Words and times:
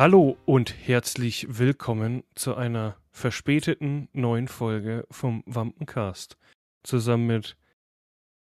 Hallo 0.00 0.38
und 0.46 0.74
herzlich 0.88 1.58
willkommen 1.58 2.24
zu 2.34 2.54
einer 2.54 2.96
verspäteten 3.10 4.08
neuen 4.14 4.48
Folge 4.48 5.06
vom 5.10 5.42
Wampencast. 5.44 6.38
Zusammen 6.82 7.26
mit 7.26 7.58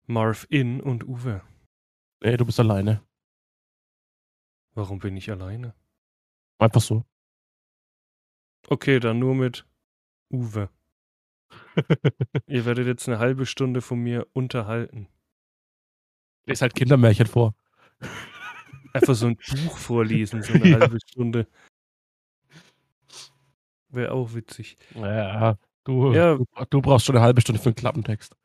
Marv 0.06 0.48
In 0.50 0.82
und 0.82 1.08
Uwe. 1.08 1.42
Nee, 2.22 2.36
du 2.36 2.44
bist 2.46 2.60
alleine. 2.60 3.02
Warum 4.74 5.00
bin 5.00 5.16
ich 5.16 5.32
alleine? 5.32 5.74
Einfach 6.60 6.82
so. 6.82 7.06
Okay, 8.68 9.00
dann 9.00 9.20
nur 9.20 9.34
mit 9.34 9.66
Uwe. 10.34 10.70
Ihr 12.48 12.66
werdet 12.66 12.86
jetzt 12.86 13.08
eine 13.08 13.20
halbe 13.20 13.46
Stunde 13.46 13.82
von 13.82 14.00
mir 14.00 14.28
unterhalten. 14.34 15.08
Lies 16.48 16.62
halt 16.62 16.76
Kindermärchen 16.76 17.28
vor. 17.28 17.56
Einfach 18.96 19.16
so 19.16 19.28
ein 19.28 19.36
Buch 19.38 19.78
vorlesen, 19.78 20.42
so 20.42 20.54
eine 20.54 20.66
Ja. 20.70 20.80
halbe 20.80 20.98
Stunde. 21.10 21.48
Wäre 23.90 24.12
auch 24.12 24.34
witzig. 24.34 24.78
Ja, 24.96 25.58
du, 25.84 26.14
Ja. 26.14 26.36
du, 26.36 26.46
du 26.70 26.82
brauchst 26.82 27.06
schon 27.06 27.16
eine 27.16 27.24
halbe 27.26 27.42
Stunde 27.42 27.62
für 27.62 27.68
einen 27.70 27.76
Klappentext. 27.76 28.36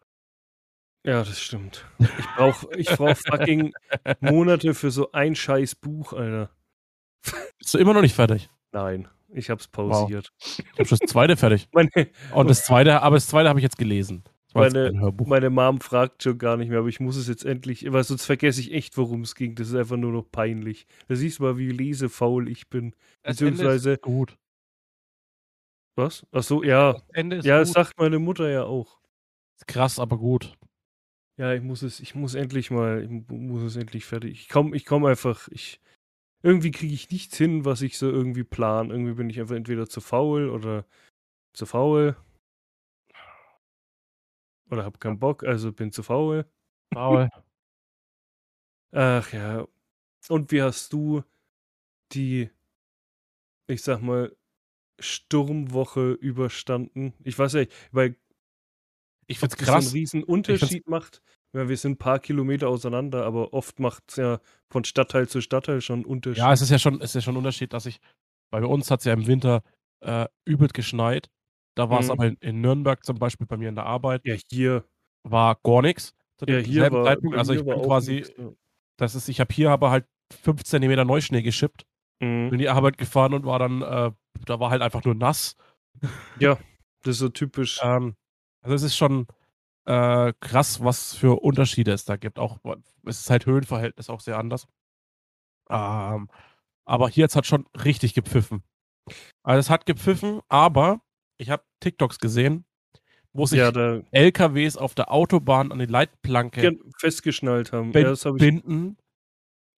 Ja, 1.04 1.20
das 1.24 1.40
stimmt. 1.40 1.86
Ich 1.98 2.26
brauch, 2.36 2.64
ich 2.76 2.88
brauch 2.88 3.16
fucking 3.16 3.72
Monate 4.20 4.74
für 4.74 4.90
so 4.90 5.12
ein 5.12 5.34
scheiß 5.34 5.76
Buch, 5.76 6.12
Alter. 6.12 6.50
Bist 7.58 7.72
du 7.74 7.78
immer 7.78 7.94
noch 7.94 8.02
nicht 8.02 8.14
fertig? 8.14 8.50
Nein, 8.72 9.08
ich 9.32 9.48
hab's 9.50 9.66
pausiert. 9.66 10.30
Ich 10.38 10.58
habe 10.72 10.84
schon 10.86 10.98
das 11.00 11.08
zweite 11.10 11.36
fertig. 11.36 11.68
Meine, 11.72 11.90
Und 12.34 12.50
das 12.50 12.64
zweite, 12.64 13.00
aber 13.02 13.16
das 13.16 13.28
zweite 13.28 13.48
habe 13.48 13.58
ich 13.60 13.64
jetzt 13.64 13.78
gelesen. 13.78 14.24
Meine- 14.54 15.12
meine 15.26 15.50
Mom 15.50 15.80
fragt 15.80 16.22
schon 16.24 16.38
gar 16.38 16.56
nicht 16.56 16.68
mehr, 16.70 16.80
aber 16.80 16.88
ich 16.88 16.98
muss 17.00 17.16
es 17.16 17.28
jetzt 17.28 17.44
endlich, 17.44 17.90
weil 17.92 18.02
sonst 18.04 18.26
vergesse 18.26 18.60
ich 18.60 18.72
echt, 18.72 18.96
worum 18.96 19.22
es 19.22 19.34
ging. 19.34 19.54
Das 19.54 19.68
ist 19.68 19.74
einfach 19.74 19.96
nur 19.96 20.12
noch 20.12 20.30
peinlich. 20.30 20.86
Da 21.08 21.14
siehst 21.14 21.38
du 21.38 21.44
mal, 21.44 21.56
wie 21.58 21.70
lesefaul 21.70 22.48
ich 22.48 22.68
bin. 22.68 22.94
Das 23.22 23.36
beziehungsweise- 23.38 23.98
gut. 23.98 24.36
Was? 25.96 26.26
Ach 26.32 26.42
so, 26.42 26.62
ja. 26.62 26.94
Das 26.94 27.02
Ende 27.12 27.36
ist 27.36 27.44
Ja, 27.44 27.58
das 27.58 27.68
gut. 27.68 27.74
sagt 27.74 27.98
meine 27.98 28.18
Mutter 28.18 28.48
ja 28.50 28.64
auch. 28.64 29.00
Ist 29.58 29.66
krass, 29.68 29.98
aber 29.98 30.18
gut. 30.18 30.54
Ja, 31.36 31.52
ich 31.54 31.62
muss 31.62 31.82
es, 31.82 32.00
ich 32.00 32.14
muss 32.14 32.34
endlich 32.34 32.70
mal, 32.70 33.02
ich 33.02 33.08
mu- 33.10 33.24
muss 33.36 33.62
es 33.62 33.76
endlich 33.76 34.04
fertig. 34.04 34.32
Ich 34.32 34.48
komme 34.48 34.76
ich 34.76 34.84
komm 34.86 35.04
einfach, 35.04 35.48
ich, 35.48 35.80
irgendwie 36.42 36.70
kriege 36.70 36.94
ich 36.94 37.10
nichts 37.10 37.36
hin, 37.36 37.64
was 37.64 37.82
ich 37.82 37.98
so 37.98 38.10
irgendwie 38.10 38.44
plan. 38.44 38.90
Irgendwie 38.90 39.14
bin 39.14 39.30
ich 39.30 39.40
einfach 39.40 39.56
entweder 39.56 39.88
zu 39.88 40.00
faul 40.00 40.48
oder 40.50 40.86
zu 41.54 41.66
faul. 41.66 42.16
Oder 44.70 44.84
hab 44.84 45.00
keinen 45.00 45.18
Bock, 45.18 45.44
also 45.44 45.72
bin 45.72 45.92
zu 45.92 46.02
faul. 46.02 46.46
Paul. 46.90 47.28
Ach 48.92 49.32
ja. 49.32 49.66
Und 50.28 50.52
wie 50.52 50.62
hast 50.62 50.92
du 50.92 51.22
die, 52.12 52.50
ich 53.68 53.82
sag 53.82 54.00
mal, 54.02 54.36
Sturmwoche 55.00 56.12
überstanden? 56.12 57.14
Ich 57.24 57.38
weiß 57.38 57.54
ja, 57.54 57.60
nicht, 57.60 57.72
weil 57.92 58.16
Ich 59.26 59.40
das 59.40 59.52
so 59.52 59.56
krass. 59.56 59.86
einen 59.86 59.92
riesen 59.92 60.24
Unterschied 60.24 60.88
macht. 60.88 61.22
Ja, 61.54 61.68
wir 61.68 61.76
sind 61.76 61.92
ein 61.92 61.98
paar 61.98 62.18
Kilometer 62.20 62.68
auseinander, 62.68 63.24
aber 63.24 63.52
oft 63.52 63.80
macht 63.80 64.04
es 64.10 64.16
ja 64.16 64.40
von 64.68 64.84
Stadtteil 64.84 65.28
zu 65.28 65.40
Stadtteil 65.40 65.80
schon 65.80 66.00
einen 66.00 66.04
Unterschied. 66.04 66.38
Ja, 66.38 66.52
es 66.52 66.60
ist 66.62 66.70
ja 66.70 66.78
schon, 66.78 66.96
es 67.00 67.10
ist 67.10 67.14
ja 67.16 67.20
schon 67.22 67.34
ein 67.34 67.38
Unterschied, 67.38 67.72
dass 67.72 67.86
ich, 67.86 68.00
weil 68.50 68.62
bei 68.62 68.68
uns 68.68 68.90
hat 68.90 69.00
es 69.00 69.04
ja 69.06 69.12
im 69.14 69.26
Winter 69.26 69.62
äh, 70.00 70.28
übel 70.44 70.68
geschneit. 70.68 71.30
Da 71.80 71.88
war 71.88 72.00
es 72.00 72.08
Mhm. 72.08 72.12
aber 72.12 72.26
in, 72.26 72.34
in 72.40 72.60
Nürnberg 72.60 73.02
zum 73.02 73.18
Beispiel 73.18 73.46
bei 73.46 73.56
mir 73.56 73.70
in 73.70 73.74
der 73.74 73.86
Arbeit, 73.86 74.20
Ja, 74.26 74.34
hier, 74.50 74.84
war 75.22 75.56
gar 75.62 75.80
nichts. 75.80 76.14
Ja, 76.46 76.58
hier 76.58 76.92
war, 76.92 77.04
Zeitpunkt. 77.04 77.38
Also 77.38 77.54
ich 77.54 77.64
bin 77.64 77.80
quasi, 77.80 78.16
nix, 78.16 78.32
ja. 78.36 78.50
das 78.98 79.14
ist, 79.14 79.30
ich 79.30 79.40
habe 79.40 79.54
hier 79.54 79.70
aber 79.70 79.90
halt 79.90 80.06
5 80.42 80.62
cm 80.62 81.06
Neuschnee 81.06 81.40
geschippt, 81.40 81.86
Mhm. 82.20 82.50
bin 82.50 82.52
in 82.52 82.58
die 82.58 82.68
Arbeit 82.68 82.98
gefahren 82.98 83.32
und 83.32 83.46
war 83.46 83.58
dann, 83.58 83.80
äh, 83.80 84.12
da 84.44 84.60
war 84.60 84.68
halt 84.68 84.82
einfach 84.82 85.02
nur 85.04 85.14
nass. 85.14 85.56
Das 87.02 87.12
ist 87.12 87.18
so 87.20 87.30
typisch. 87.30 87.80
Ähm, 87.82 88.14
also 88.62 88.74
es 88.76 88.82
ist 88.82 88.94
schon 88.94 89.26
äh, 89.86 90.34
krass, 90.38 90.84
was 90.84 91.14
für 91.14 91.40
Unterschiede 91.42 91.92
es 91.92 92.04
da 92.04 92.16
gibt. 92.16 92.38
Auch 92.38 92.58
es 93.06 93.20
ist 93.20 93.30
halt 93.30 93.46
Höhenverhältnis 93.46 94.10
auch 94.10 94.20
sehr 94.20 94.36
anders. 94.36 94.68
Ähm, 95.70 96.28
aber 96.84 97.08
hier 97.08 97.22
jetzt 97.22 97.36
hat 97.36 97.46
schon 97.46 97.66
richtig 97.86 98.12
gepfiffen. 98.12 98.64
Also 99.42 99.60
es 99.60 99.70
hat 99.70 99.86
gepfiffen, 99.86 100.42
aber 100.50 101.00
ich 101.38 101.48
habe 101.48 101.62
TikToks 101.80 102.18
gesehen, 102.18 102.64
wo 103.32 103.46
sich 103.46 103.58
ja, 103.58 103.72
da 103.72 104.00
LKWs 104.12 104.76
auf 104.76 104.94
der 104.94 105.10
Autobahn 105.12 105.72
an 105.72 105.78
die 105.78 105.86
Leitplanke 105.86 106.78
festgeschnallt 106.98 107.72
haben. 107.72 107.92
bin- 107.92 108.02
ja, 108.04 108.10
das 108.10 108.24
habe 108.24 108.36
ich, 108.36 108.40
binden, 108.40 108.96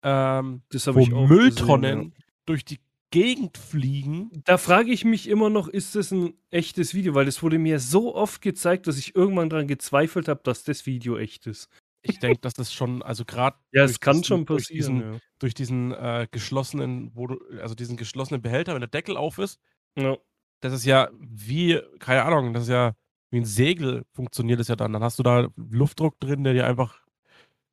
ähm, 0.03 0.63
das 0.71 0.87
hab 0.87 0.95
wo 0.95 1.07
Mülltonnen 1.07 1.99
Gesehen, 2.11 2.15
durch 2.47 2.65
die 2.65 2.79
Gegend 3.11 3.59
fliegen. 3.59 4.31
ja. 4.33 4.41
Da 4.47 4.57
frage 4.59 4.91
ich 4.91 5.05
mich 5.05 5.29
immer 5.29 5.51
noch, 5.51 5.69
ist 5.69 5.95
das 5.95 6.13
ein 6.13 6.33
echtes 6.51 6.95
Video? 6.95 7.15
Weil 7.15 7.27
das 7.27 7.43
wurde 7.43 7.59
mir 7.59 7.79
so 7.79 8.15
oft 8.15 8.41
gezeigt, 8.41 8.87
dass 8.87 8.97
ich 8.97 9.15
irgendwann 9.15 9.51
daran 9.51 9.67
gezweifelt 9.69 10.29
habe, 10.29 10.41
dass 10.45 10.65
das 10.65 10.87
Video 10.87 11.19
echt 11.19 11.47
ist. 11.47 11.69
Ich 12.01 12.19
denke, 12.19 12.41
dass 12.41 12.55
das 12.55 12.73
schon, 12.73 13.03
also 13.03 13.25
gerade 13.27 13.59
Ja, 13.71 13.85
es 13.85 13.93
durch 13.93 14.01
kann 14.01 14.13
diesen- 14.15 14.25
schon 14.25 14.47
durch 14.47 14.63
passieren. 14.69 14.95
diesen- 15.01 15.21
durch 15.39 15.55
diesen 15.55 15.93
äh, 15.93 16.27
geschlossenen, 16.31 17.13
du, 17.15 17.39
also 17.61 17.75
diesen 17.75 17.97
geschlossenen 17.99 18.41
Behälter, 18.41 18.73
wenn 18.73 18.81
der 18.81 18.89
Deckel 18.89 19.17
auf 19.19 19.37
ist, 19.39 19.61
ja. 19.97 20.17
Ja. 20.63 20.69
das 20.69 20.73
ist 20.73 20.85
ja 20.85 21.09
wie, 21.19 21.81
keine 21.99 22.25
Ahnung, 22.25 22.55
das 22.55 22.65
ist 22.65 22.71
ja 22.71 22.95
wie 23.33 23.39
ein 23.39 23.45
Segel 23.47 24.05
funktioniert 24.13 24.61
es 24.61 24.69
ja 24.69 24.77
dann. 24.77 24.93
Dann 24.93 25.03
hast 25.03 25.19
du 25.19 25.23
da 25.23 25.49
Luftdruck 25.57 26.21
drin, 26.21 26.45
der 26.45 26.53
dir 26.53 26.67
einfach 26.67 27.01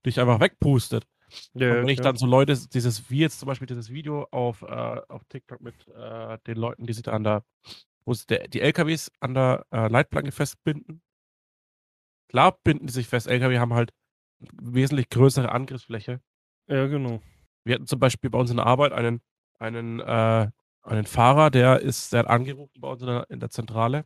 dich 0.05 0.19
einfach 0.19 0.39
wegpustet. 0.39 1.05
Ja, 1.53 1.72
und 1.72 1.77
wenn 1.81 1.89
ich 1.89 1.97
klar. 1.97 2.13
dann 2.13 2.17
so 2.17 2.25
Leute, 2.25 2.57
dieses, 2.69 3.09
wie 3.09 3.19
jetzt 3.19 3.39
zum 3.39 3.47
Beispiel 3.47 3.67
dieses 3.67 3.91
Video 3.91 4.25
auf, 4.31 4.61
äh, 4.61 4.66
auf 4.66 5.23
TikTok 5.25 5.61
mit 5.61 5.75
äh, 5.89 6.38
den 6.47 6.57
Leuten, 6.57 6.85
die 6.85 6.94
sich 6.94 7.03
da 7.03 7.11
an 7.11 7.25
der, 7.25 7.44
wo 8.05 8.13
es 8.13 8.25
der, 8.25 8.47
die 8.47 8.61
LKWs 8.61 9.11
an 9.19 9.33
der 9.33 9.66
äh, 9.71 9.89
Leitplanke 9.89 10.31
festbinden. 10.31 11.01
Klar 12.29 12.57
binden 12.63 12.88
die 12.88 12.94
sich 12.94 13.07
fest. 13.07 13.27
LKW 13.27 13.59
haben 13.59 13.73
halt 13.73 13.91
wesentlich 14.39 15.09
größere 15.09 15.51
Angriffsfläche. 15.51 16.21
ja, 16.67 16.88
genau. 16.88 17.21
Wir 17.66 17.75
hatten 17.75 17.88
zum 17.88 18.00
Beispiel 18.00 18.29
bei 18.29 18.39
uns 18.39 18.50
in 18.50 18.57
der 18.57 18.66
Arbeit 18.66 18.94
einen, 18.94 19.21
einen, 19.59 20.00
äh, 20.85 20.90
einen 20.90 21.06
Fahrer, 21.06 21.50
der 21.51 21.79
ist, 21.81 22.13
der 22.13 22.19
hat 22.19 22.28
angerufen 22.28 22.79
bei 22.79 22.90
uns 22.90 23.01
in 23.01 23.07
der, 23.07 23.25
in 23.29 23.40
der 23.40 23.50
Zentrale 23.50 24.06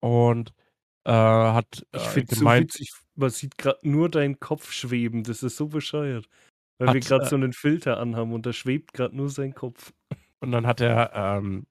und 0.00 0.52
äh, 1.04 1.10
hat 1.12 1.86
Ich 1.92 2.02
äh, 2.02 2.08
finde 2.08 2.32
es 2.32 2.38
so 2.38 2.44
gemeint, 2.44 2.64
witzig, 2.74 2.92
man 3.14 3.30
sieht 3.30 3.58
gerade 3.58 3.78
nur 3.82 4.08
deinen 4.08 4.40
Kopf 4.40 4.72
schweben. 4.72 5.22
Das 5.24 5.42
ist 5.42 5.56
so 5.56 5.68
bescheuert. 5.68 6.28
Weil 6.78 6.88
wir 6.94 7.00
Hat, 7.00 7.06
gerade 7.08 7.24
äh, 7.24 7.28
so 7.28 7.36
einen 7.36 7.52
Filter 7.52 7.98
anhaben 7.98 8.32
und 8.32 8.46
da 8.46 8.52
schwebt 8.52 8.92
gerade 8.94 9.16
nur 9.16 9.28
sein 9.30 9.54
Kopf. 9.54 9.92
und 10.40 10.50
dann 10.52 10.66
hat 10.66 10.80
er 10.80 11.12
ähm, 11.14 11.66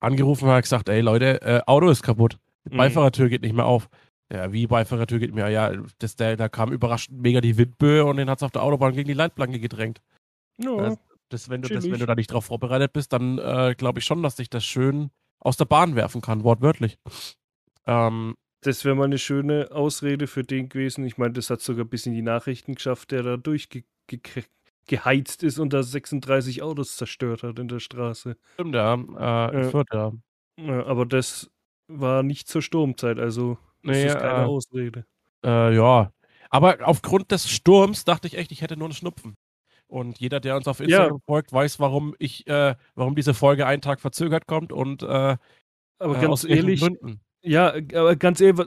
angerufen 0.00 0.44
und 0.44 0.50
hat 0.50 0.62
gesagt, 0.62 0.88
ey 0.88 1.00
Leute, 1.00 1.40
äh, 1.42 1.60
Auto 1.66 1.88
ist 1.88 2.02
kaputt. 2.02 2.38
Die 2.64 2.74
Mhm. 2.74 2.78
Beifahrertür 2.78 3.28
geht 3.28 3.42
nicht 3.42 3.54
mehr 3.54 3.64
auf. 3.66 3.88
Ja, 4.30 4.52
wie 4.52 4.66
Beifahrertür 4.66 5.18
geht 5.20 5.34
mehr? 5.34 5.48
Ja, 5.48 5.72
das, 5.98 6.16
der, 6.16 6.36
da 6.36 6.50
kam 6.50 6.70
überraschend 6.70 7.18
mega 7.22 7.40
die 7.40 7.56
Windböe 7.56 8.04
und 8.04 8.18
den 8.18 8.28
hat 8.28 8.38
es 8.38 8.42
auf 8.42 8.50
der 8.50 8.62
Autobahn 8.62 8.92
gegen 8.92 9.08
die 9.08 9.14
Leitplanke 9.14 9.58
gedrängt. 9.58 10.02
Ja, 10.58 10.76
Das, 10.76 10.98
das, 11.28 11.48
wenn, 11.48 11.62
du, 11.62 11.68
das, 11.68 11.84
wenn 11.84 11.98
du 11.98 12.06
da 12.06 12.14
nicht 12.14 12.32
drauf 12.32 12.46
vorbereitet 12.46 12.92
bist, 12.92 13.12
dann 13.12 13.38
äh, 13.38 13.74
glaube 13.76 14.00
ich 14.00 14.04
schon, 14.04 14.22
dass 14.22 14.36
dich 14.36 14.50
das 14.50 14.64
schön 14.64 15.10
aus 15.40 15.56
der 15.56 15.66
Bahn 15.66 15.94
werfen 15.94 16.20
kann, 16.20 16.44
wortwörtlich. 16.44 16.98
Ähm, 17.86 18.34
das 18.62 18.84
wäre 18.84 18.96
mal 18.96 19.04
eine 19.04 19.18
schöne 19.18 19.68
Ausrede 19.70 20.26
für 20.26 20.42
den 20.42 20.68
gewesen. 20.68 21.04
Ich 21.04 21.16
meine, 21.16 21.32
das 21.32 21.50
hat 21.50 21.60
sogar 21.60 21.84
bis 21.84 22.06
in 22.06 22.12
die 22.12 22.22
Nachrichten 22.22 22.74
geschafft, 22.74 23.12
der 23.12 23.22
da 23.22 23.36
durchgeheizt 23.36 25.42
ist 25.42 25.58
und 25.58 25.72
da 25.72 25.82
36 25.82 26.62
Autos 26.62 26.96
zerstört 26.96 27.42
hat 27.44 27.58
in 27.58 27.68
der 27.68 27.80
Straße. 27.80 28.36
stimmt, 28.54 28.74
ja. 28.74 28.94
Äh, 28.94 29.62
Ja. 29.62 29.70
Fürth, 29.70 29.88
ja. 29.92 30.12
Ja, 30.60 30.86
aber 30.86 31.06
das 31.06 31.50
war 31.86 32.24
nicht 32.24 32.48
zur 32.48 32.62
Sturmzeit, 32.62 33.18
also 33.18 33.58
das 33.84 33.96
Nee, 33.96 34.06
ist 34.06 34.18
keine 34.18 34.42
äh, 34.42 34.46
Ausrede. 34.46 35.06
Äh, 35.44 35.76
ja. 35.76 36.10
Aber 36.50 36.78
aufgrund 36.82 37.30
des 37.30 37.48
Sturms 37.48 38.04
dachte 38.04 38.26
ich 38.26 38.36
echt, 38.36 38.50
ich 38.50 38.62
hätte 38.62 38.76
nur 38.76 38.86
einen 38.86 38.94
Schnupfen. 38.94 39.36
Und 39.88 40.18
jeder, 40.18 40.38
der 40.38 40.56
uns 40.56 40.68
auf 40.68 40.80
Instagram 40.80 41.20
folgt, 41.26 41.52
weiß, 41.52 41.80
warum 41.80 42.14
ich, 42.18 42.46
äh, 42.46 42.74
warum 42.94 43.14
diese 43.14 43.32
Folge 43.32 43.66
einen 43.66 43.80
Tag 43.80 44.00
verzögert 44.00 44.46
kommt 44.46 44.70
und 44.70 45.02
äh, 45.02 45.36
Aber 45.98 46.16
äh, 46.16 46.20
ganz 46.20 46.44
ehrlich, 46.44 46.80
Gründen. 46.80 47.20
Ja, 47.42 47.72
aber 47.94 48.14
ganz 48.16 48.40
ehrlich, 48.40 48.66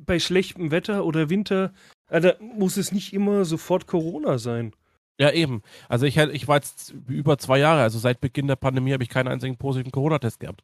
bei 0.00 0.18
schlechtem 0.18 0.70
Wetter 0.70 1.04
oder 1.04 1.28
Winter, 1.28 1.72
Alter, 2.06 2.36
muss 2.40 2.78
es 2.78 2.92
nicht 2.92 3.12
immer 3.12 3.44
sofort 3.44 3.86
Corona 3.86 4.38
sein. 4.38 4.74
Ja, 5.20 5.32
eben. 5.32 5.62
Also 5.88 6.06
ich, 6.06 6.16
ich 6.16 6.48
war 6.48 6.56
jetzt 6.56 6.94
über 7.08 7.36
zwei 7.38 7.58
Jahre, 7.58 7.82
also 7.82 7.98
seit 7.98 8.20
Beginn 8.20 8.46
der 8.46 8.56
Pandemie 8.56 8.92
habe 8.92 9.02
ich 9.02 9.08
keinen 9.08 9.28
einzigen 9.28 9.56
positiven 9.56 9.92
Corona-Test 9.92 10.40
gehabt. 10.40 10.62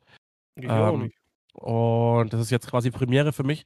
Ich 0.55 0.71
auch 0.71 0.95
Ähm, 0.95 1.03
nicht. 1.03 1.17
Und 1.55 2.33
das 2.33 2.41
ist 2.41 2.51
jetzt 2.51 2.69
quasi 2.69 2.91
Premiere 2.91 3.33
für 3.33 3.45
mich, 3.45 3.65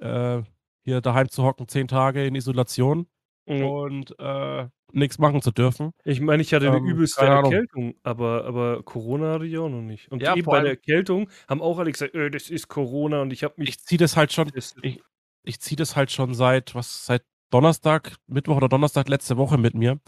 äh, 0.00 0.42
hier 0.84 1.00
daheim 1.00 1.28
zu 1.28 1.42
hocken, 1.42 1.68
zehn 1.68 1.88
Tage 1.88 2.26
in 2.26 2.34
Isolation 2.34 3.06
Ja. 3.46 3.64
und 3.66 4.18
äh, 4.18 4.66
nichts 4.92 5.18
machen 5.18 5.42
zu 5.42 5.50
dürfen. 5.50 5.90
Ich 6.04 6.20
meine, 6.20 6.42
ich 6.42 6.54
hatte 6.54 6.68
eine 6.68 6.78
ähm, 6.78 6.84
übelste 6.86 7.20
keine 7.20 7.36
Ahnung. 7.38 7.52
Erkältung, 7.52 7.94
aber, 8.02 8.44
aber 8.44 8.82
Corona 8.82 9.32
hatte 9.34 9.46
ich 9.46 9.58
auch 9.58 9.68
noch 9.68 9.82
nicht. 9.82 10.10
Und 10.10 10.22
Ja, 10.22 10.34
eben 10.34 10.46
bei 10.46 10.60
der 10.60 10.70
Erkältung 10.70 11.28
haben 11.48 11.60
auch 11.60 11.78
alle 11.78 11.92
gesagt, 11.92 12.14
äh, 12.14 12.30
das 12.30 12.48
ist 12.50 12.68
Corona 12.68 13.20
und 13.22 13.32
ich 13.32 13.44
habe 13.44 13.54
mich 13.58 13.68
Ich 13.70 13.80
ziehe 13.80 13.98
das 13.98 14.16
halt 14.16 14.32
schon, 14.32 14.50
ich- 14.82 15.02
ich 15.42 15.60
ziehe 15.60 15.76
das 15.76 15.94
halt 15.96 16.10
schon 16.10 16.32
seit, 16.34 16.74
was, 16.74 17.04
seit 17.06 17.22
Donnerstag, 17.50 18.16
Mittwoch 18.26 18.56
oder 18.56 18.68
Donnerstag 18.68 19.08
letzte 19.08 19.36
Woche 19.36 19.58
mit 19.58 19.74
mir. 19.74 19.98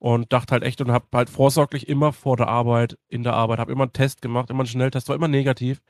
und 0.00 0.32
dachte 0.32 0.52
halt 0.52 0.62
echt 0.62 0.80
und 0.80 0.92
habe 0.92 1.06
halt 1.12 1.28
vorsorglich 1.28 1.88
immer 1.88 2.12
vor 2.12 2.36
der 2.36 2.46
Arbeit, 2.46 2.96
in 3.08 3.24
der 3.24 3.32
Arbeit, 3.32 3.58
habe 3.58 3.72
immer 3.72 3.82
einen 3.82 3.92
Test 3.92 4.22
gemacht, 4.22 4.48
immer 4.48 4.60
einen 4.60 4.68
Schnelltest, 4.68 5.08
war 5.08 5.16
immer 5.16 5.26
negativ. 5.26 5.80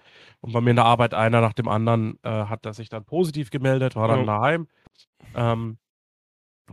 Und 0.41 0.55
bei 0.55 0.63
mir 0.63 0.71
in 0.71 0.77
der 0.77 0.87
Arbeit 0.87 1.13
einer 1.13 1.43
nach 1.43 1.53
dem 1.53 1.69
anderen 1.69 2.19
äh, 2.23 2.31
hat 2.31 2.65
er 2.65 2.73
sich 2.73 2.89
dann 2.89 3.05
positiv 3.05 3.51
gemeldet, 3.51 3.97
war 3.97 4.09
dann 4.09 4.21
Ja. 4.21 4.25
daheim. 4.25 4.67
Ähm, 5.35 5.77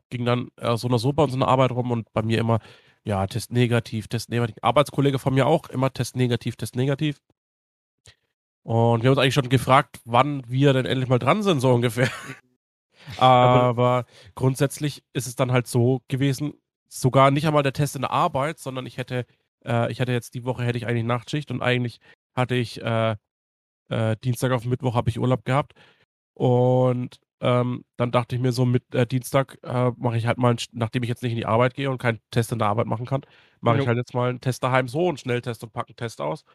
ging 0.10 0.26
dann 0.26 0.50
äh, 0.58 0.76
so 0.78 0.88
oder 0.88 1.00
so 1.00 1.14
bei 1.14 1.24
uns 1.24 1.34
in 1.34 1.40
der 1.40 1.50
Arbeit 1.50 1.72
rum 1.72 1.92
und 1.92 2.12
bei 2.14 2.22
mir 2.22 2.40
immer, 2.40 2.60
ja, 3.04 3.26
Test 3.28 3.52
negativ, 3.52 4.08
Test 4.08 4.30
negativ. 4.30 4.56
Arbeitskollege 4.62 5.20
von 5.20 5.34
mir 5.34 5.48
auch, 5.48 5.70
immer 5.70 5.92
Test 5.94 6.16
negativ, 6.16 6.56
Test 6.56 6.76
negativ. 6.76 7.20
Und 8.64 9.04
wir 9.04 9.10
haben 9.10 9.18
uns 9.18 9.20
eigentlich 9.20 9.36
schon 9.36 9.50
gefragt, 9.50 10.00
wann 10.06 10.44
wir 10.50 10.74
denn 10.74 10.86
endlich 10.88 11.10
mal 11.10 11.20
dran 11.20 11.44
sind, 11.44 11.60
so 11.60 11.72
ungefähr. 11.72 12.10
Aber 13.18 14.06
grundsätzlich 14.34 15.04
ist 15.14 15.28
es 15.28 15.36
dann 15.36 15.52
halt 15.52 15.68
so 15.68 16.02
gewesen, 16.08 16.54
sogar 16.88 17.30
nicht 17.30 17.46
einmal 17.46 17.64
der 17.64 17.74
Test 17.74 17.96
in 17.96 18.02
der 18.02 18.12
Arbeit, 18.12 18.58
sondern 18.58 18.86
ich 18.86 18.98
hätte, 18.98 19.26
äh, 19.64 19.92
ich 19.92 20.02
hatte 20.02 20.12
jetzt 20.12 20.34
die 20.34 20.46
Woche 20.46 20.64
hätte 20.64 20.78
ich 20.78 20.88
eigentlich 20.88 21.04
Nachtschicht 21.04 21.52
und 21.52 21.62
eigentlich 21.62 22.00
hatte 22.36 22.56
ich 22.56 22.82
äh, 22.82 23.16
äh, 23.90 24.16
Dienstag 24.24 24.52
auf 24.52 24.66
Mittwoch 24.66 24.96
habe 24.96 25.10
ich 25.10 25.20
Urlaub 25.20 25.46
gehabt 25.46 25.74
und 26.34 27.20
ähm, 27.42 27.86
dann 27.98 28.12
dachte 28.12 28.36
ich 28.36 28.42
mir 28.42 28.52
so 28.52 28.66
mit 28.66 28.94
äh, 28.96 29.06
Dienstag 29.06 29.58
äh, 29.64 29.92
mache 29.98 30.18
ich 30.18 30.26
halt 30.28 30.38
mal, 30.38 30.50
einen, 30.50 30.60
nachdem 30.72 31.04
ich 31.04 31.10
jetzt 31.10 31.24
nicht 31.24 31.34
in 31.34 31.38
die 31.38 31.46
Arbeit 31.46 31.74
gehe 31.74 31.90
und 31.92 31.98
keinen 31.98 32.20
Test 32.32 32.52
in 32.52 32.60
der 32.60 32.68
Arbeit 32.68 32.88
machen 32.88 33.06
kann, 33.06 33.22
mache 33.62 33.80
ich 33.82 33.88
halt 33.88 33.98
jetzt 33.98 34.14
mal 34.14 34.30
einen 34.30 34.42
Test 34.42 34.64
daheim 34.64 34.88
so, 34.88 35.08
einen 35.10 35.18
Schnelltest 35.18 35.64
und 35.64 35.74
packe 35.74 35.90
einen 35.90 35.98
Test 35.98 36.22
aus 36.22 36.46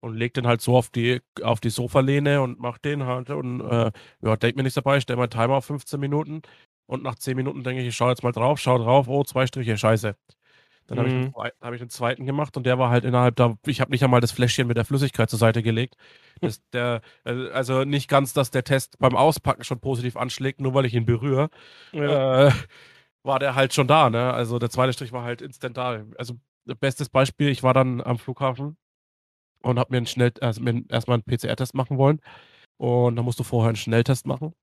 und 0.00 0.14
leg 0.16 0.34
den 0.34 0.46
halt 0.46 0.60
so 0.60 0.76
auf 0.76 0.90
die 0.90 1.20
auf 1.42 1.60
die 1.60 1.70
Sofalehne 1.70 2.42
und 2.42 2.58
mach 2.58 2.78
den 2.78 3.04
halt 3.06 3.30
und 3.30 3.60
äh, 3.60 3.92
ja, 4.22 4.36
denk 4.36 4.56
mir 4.56 4.62
nichts 4.62 4.74
dabei, 4.76 5.00
stell 5.00 5.16
meinen 5.16 5.30
Timer 5.30 5.56
auf 5.56 5.66
15 5.66 6.00
Minuten 6.00 6.42
und 6.86 7.02
nach 7.02 7.14
10 7.16 7.36
Minuten 7.36 7.62
denke 7.64 7.82
ich, 7.82 7.88
ich 7.88 7.96
schaue 7.96 8.10
jetzt 8.10 8.22
mal 8.22 8.32
drauf, 8.32 8.58
schau 8.58 8.78
drauf, 8.78 9.08
oh, 9.08 9.24
zwei 9.24 9.46
Striche, 9.46 9.76
scheiße. 9.78 10.16
Dann 10.86 10.98
habe 10.98 11.08
ich, 11.08 11.14
Mhm. 11.14 11.34
hab 11.60 11.72
ich 11.72 11.80
den 11.80 11.88
zweiten 11.90 12.26
gemacht 12.26 12.56
und 12.56 12.64
der 12.66 12.78
war 12.78 12.90
halt 12.90 13.04
innerhalb 13.04 13.36
da, 13.36 13.56
ich 13.66 13.80
habe 13.80 13.90
nicht 13.90 14.02
einmal 14.04 14.20
das 14.20 14.32
Fläschchen 14.32 14.66
mit 14.66 14.76
der 14.76 14.84
Flüssigkeit 14.84 15.30
zur 15.30 15.38
Seite 15.38 15.62
gelegt. 15.62 15.96
Das, 16.40 16.60
der, 16.72 17.00
äh, 17.24 17.48
also 17.50 17.84
nicht 17.84 18.08
ganz, 18.08 18.32
dass 18.32 18.50
der 18.50 18.64
Test 18.64 18.98
beim 18.98 19.16
Auspacken 19.16 19.64
schon 19.64 19.80
positiv 19.80 20.16
anschlägt, 20.16 20.60
nur 20.60 20.74
weil 20.74 20.84
ich 20.86 20.94
ihn 20.94 21.06
berühre, 21.06 21.48
Ja. 21.92 22.48
äh, 22.48 22.52
war 23.22 23.38
der 23.38 23.54
halt 23.54 23.72
schon 23.72 23.86
da, 23.86 24.10
ne? 24.10 24.32
Also 24.34 24.58
der 24.58 24.70
zweite 24.70 24.92
Strich 24.92 25.12
war 25.12 25.22
halt 25.22 25.40
instant 25.42 25.76
da. 25.76 26.04
Also 26.18 26.34
bestes 26.80 27.08
Beispiel, 27.08 27.48
ich 27.48 27.62
war 27.62 27.74
dann 27.74 28.00
am 28.00 28.18
Flughafen 28.18 28.76
und 29.62 29.78
habe 29.78 29.92
mir 29.92 29.98
einen 29.98 30.06
Schnell, 30.06 30.32
also 30.40 30.60
mir 30.60 30.82
erstmal 30.88 31.14
einen 31.16 31.24
PCR-Test 31.24 31.74
machen 31.74 31.98
wollen. 31.98 32.20
Und 32.78 33.14
da 33.16 33.22
musst 33.22 33.38
du 33.38 33.44
vorher 33.44 33.68
einen 33.68 33.76
Schnelltest 33.76 34.26
machen. 34.26 34.54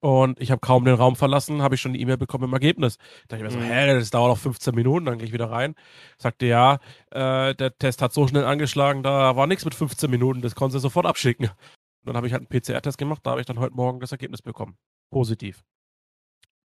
Und 0.00 0.40
ich 0.40 0.50
habe 0.50 0.60
kaum 0.60 0.84
den 0.84 0.94
Raum 0.94 1.16
verlassen, 1.16 1.62
habe 1.62 1.74
ich 1.74 1.80
schon 1.80 1.92
eine 1.92 1.98
E-Mail 1.98 2.16
bekommen 2.16 2.44
im 2.44 2.52
Ergebnis. 2.52 2.96
Da 3.28 3.36
dachte 3.36 3.36
ich 3.36 3.42
mir 3.42 3.50
so, 3.50 3.58
Mhm. 3.58 3.70
hä, 3.70 3.94
das 3.94 4.10
dauert 4.10 4.30
noch 4.30 4.38
15 4.38 4.74
Minuten, 4.74 5.06
dann 5.06 5.18
gehe 5.18 5.26
ich 5.26 5.32
wieder 5.32 5.50
rein. 5.50 5.74
Sagte, 6.18 6.46
ja, 6.46 6.80
äh, 7.10 7.54
der 7.54 7.76
Test 7.78 8.02
hat 8.02 8.12
so 8.12 8.26
schnell 8.26 8.44
angeschlagen, 8.44 9.02
da 9.02 9.36
war 9.36 9.46
nichts 9.46 9.64
mit 9.64 9.74
15 9.74 10.10
Minuten, 10.10 10.40
das 10.42 10.54
konnte 10.54 10.72
sie 10.72 10.80
sofort 10.80 11.06
abschicken. 11.06 11.46
Und 11.46 12.06
dann 12.06 12.16
habe 12.16 12.26
ich 12.26 12.32
halt 12.32 12.40
einen 12.50 12.60
PCR-Test 12.60 12.98
gemacht, 12.98 13.20
da 13.24 13.30
habe 13.32 13.40
ich 13.40 13.46
dann 13.46 13.58
heute 13.60 13.74
Morgen 13.76 14.00
das 14.00 14.10
Ergebnis 14.12 14.42
bekommen. 14.42 14.76
Positiv. 15.10 15.62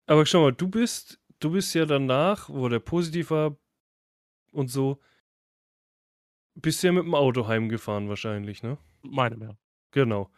Aber 0.07 0.25
schau 0.25 0.41
mal, 0.41 0.53
du 0.53 0.67
bist, 0.69 1.19
du 1.39 1.51
bist 1.51 1.73
ja 1.75 1.85
danach, 1.85 2.47
wo 2.49 2.69
der 2.69 2.79
positiv 2.79 3.31
war 3.31 3.57
und 4.53 4.69
so, 4.69 5.01
bist 6.53 6.83
ja 6.83 6.91
mit 6.91 7.03
dem 7.03 7.15
Auto 7.15 7.47
heimgefahren 7.47 8.07
wahrscheinlich, 8.07 8.63
ne? 8.63 8.77
Meine 9.01 9.35
mehr. 9.35 9.57
Genau. 9.91 10.29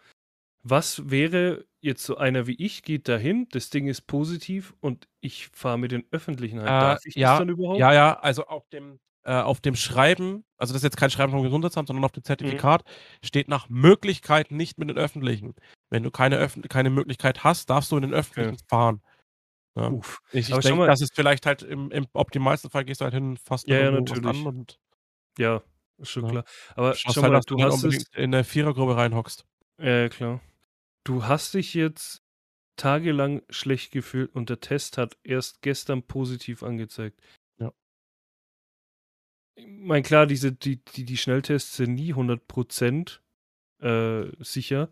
Was 0.69 1.09
wäre 1.09 1.65
jetzt 1.79 2.03
so 2.03 2.17
einer 2.17 2.47
wie 2.47 2.55
ich, 2.55 2.83
geht 2.83 3.07
dahin, 3.07 3.47
das 3.51 3.69
Ding 3.69 3.87
ist 3.87 4.01
positiv 4.01 4.73
und 4.81 5.07
ich 5.21 5.47
fahre 5.53 5.77
mit 5.77 5.91
den 5.91 6.05
Öffentlichen 6.11 6.59
halt. 6.59 6.67
Äh, 6.67 6.71
Darf 6.71 7.05
ich 7.05 7.15
ja, 7.15 7.29
das 7.31 7.39
dann 7.39 7.49
überhaupt? 7.49 7.79
Ja, 7.79 7.93
ja, 7.93 8.19
also 8.19 8.45
auf 8.47 8.67
dem, 8.69 8.99
äh, 9.23 9.31
auf 9.31 9.61
dem 9.61 9.75
Schreiben, 9.75 10.43
also 10.57 10.73
das 10.73 10.81
ist 10.81 10.83
jetzt 10.83 10.97
kein 10.97 11.09
Schreiben 11.09 11.31
vom 11.31 11.43
Gesundheitsamt, 11.43 11.87
sondern 11.87 12.03
auf 12.03 12.11
dem 12.11 12.23
Zertifikat 12.23 12.83
steht 13.23 13.47
nach 13.47 13.69
Möglichkeit 13.69 14.51
nicht 14.51 14.77
mit 14.77 14.89
den 14.89 14.97
Öffentlichen. 14.97 15.55
Wenn 15.89 16.03
du 16.03 16.11
keine, 16.11 16.37
Öff 16.37 16.59
keine 16.67 16.89
Möglichkeit 16.89 17.43
hast, 17.45 17.69
darfst 17.69 17.91
du 17.91 17.95
in 17.95 18.01
den 18.01 18.13
Öffentlichen 18.13 18.57
fahren. 18.67 19.01
Ja. 19.75 19.89
Uff. 19.89 20.19
Ich, 20.31 20.49
ich 20.49 20.57
denke, 20.57 20.87
das 20.87 21.01
ist 21.01 21.15
vielleicht 21.15 21.45
halt 21.45 21.61
im, 21.61 21.91
im 21.91 22.07
optimalsten 22.13 22.69
Fall 22.71 22.83
gehst 22.83 22.99
du 22.99 23.05
halt 23.05 23.13
hin, 23.13 23.37
fasst 23.37 23.67
Ja, 23.67 23.79
ja, 23.79 23.91
natürlich. 23.91 24.45
und 24.45 24.79
Ja, 25.37 25.61
ist 25.97 26.09
schon 26.09 26.25
Ja. 26.25 26.29
klar. 26.29 26.45
Aber 26.75 26.95
schau 26.95 27.21
halt, 27.21 27.31
mal, 27.31 27.37
dass 27.37 27.45
du 27.45 27.55
nicht 27.55 27.63
hast 27.65 27.75
es. 27.75 27.83
unbedingt 27.83 28.15
in 28.15 28.31
der 28.31 28.43
Vierergruppe 28.43 28.97
reinhockst. 28.97 29.45
Ja, 29.79 30.09
klar. 30.09 30.41
Du 31.07 31.23
hast 31.23 31.53
dich 31.53 31.73
jetzt 31.73 32.21
tagelang 32.75 33.41
schlecht 33.49 33.93
gefühlt 33.93 34.35
und 34.35 34.49
der 34.49 34.59
Test 34.59 34.97
hat 34.97 35.17
erst 35.23 35.61
gestern 35.61 36.03
positiv 36.03 36.63
angezeigt. 36.63 37.21
Ja. 37.59 37.71
Ich 39.55 39.67
meine, 39.67 40.03
klar, 40.03 40.27
diese, 40.27 40.51
die, 40.51 40.83
die, 40.83 41.05
die 41.05 41.15
Schnelltests 41.15 41.77
sind 41.77 41.95
nie 41.95 42.13
100% 42.13 43.19
äh, 43.79 44.43
sicher. 44.43 44.91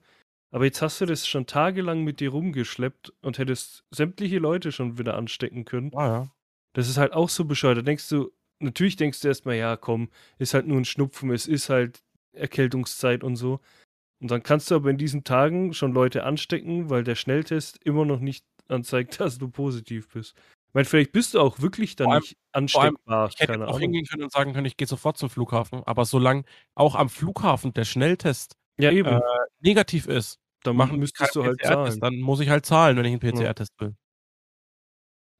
Aber 0.51 0.63
jetzt 0.63 0.81
hast 0.81 1.01
du 1.01 1.05
das 1.05 1.27
schon 1.27 1.47
tagelang 1.47 2.05
mit 2.05 2.21
dir 2.21 2.29
rumgeschleppt 2.29 3.11
und 3.21 3.37
hättest 3.37 3.83
sämtliche 3.91 4.39
Leute 4.39 4.71
schon 4.71 4.97
wieder 4.97 5.17
anstecken 5.17 5.65
können. 5.65 5.93
Ah, 5.93 6.07
ja. 6.07 6.31
Das 6.71 6.87
ist 6.87 6.95
halt 6.95 7.11
auch 7.11 7.27
so 7.27 7.43
bescheuert. 7.43 7.79
Da 7.79 7.81
denkst 7.81 8.07
du, 8.07 8.31
natürlich 8.59 8.95
denkst 8.95 9.19
du 9.19 9.27
erstmal, 9.27 9.57
ja, 9.57 9.75
komm, 9.75 10.09
ist 10.37 10.53
halt 10.53 10.65
nur 10.65 10.77
ein 10.77 10.85
Schnupfen, 10.85 11.29
es 11.31 11.45
ist 11.45 11.67
halt 11.67 12.03
Erkältungszeit 12.31 13.21
und 13.21 13.35
so. 13.35 13.59
Und 14.25 14.31
dann 14.31 14.41
kannst 14.41 14.71
du 14.71 14.75
aber 14.75 14.89
in 14.89 14.97
diesen 14.97 15.23
Tagen 15.23 15.75
schon 15.75 15.93
Leute 15.93 16.23
anstecken, 16.23 16.89
weil 16.89 17.03
der 17.03 17.13
Schnelltest 17.13 17.77
immer 17.85 18.05
noch 18.05 18.19
nicht 18.19 18.43
anzeigt, 18.67 19.19
dass 19.21 19.37
du 19.37 19.49
positiv 19.49 20.09
bist. 20.09 20.33
Ich 20.69 20.73
meine, 20.73 20.85
vielleicht 20.85 21.11
bist 21.11 21.35
du 21.35 21.39
auch 21.41 21.59
wirklich 21.59 21.95
dann 21.95 22.07
allem- 22.09 22.21
nicht 22.21 22.35
ansteckbar. 22.51 23.29
Ich 23.29 23.39
hätte 23.39 23.51
keine 23.51 23.65
auch 23.65 23.75
Ahnung. 23.75 23.81
hingehen 23.81 24.05
können 24.07 24.23
und 24.23 24.31
sagen 24.31 24.53
können, 24.53 24.65
ich 24.65 24.77
gehe 24.77 24.87
sofort 24.87 25.19
zum 25.19 25.29
Flughafen. 25.29 25.83
Aber 25.83 26.05
solange 26.05 26.43
auch 26.73 26.95
am 26.95 27.09
Flughafen 27.09 27.71
der 27.73 27.85
Schnelltest 27.85 28.55
Ja, 28.79 28.89
äh, 28.89 29.21
negativ 29.59 30.07
ist, 30.07 30.39
dann 30.63 30.75
machen 30.75 30.97
müsstest 30.97 31.35
du 31.35 31.43
halt 31.43 31.61
zahlen. 31.61 31.99
Dann 31.99 32.19
muss 32.19 32.39
ich 32.39 32.49
halt 32.49 32.65
zahlen, 32.65 32.97
wenn 32.97 33.05
ich 33.05 33.11
einen 33.11 33.19
PCR-Test 33.19 33.73
will. 33.79 33.93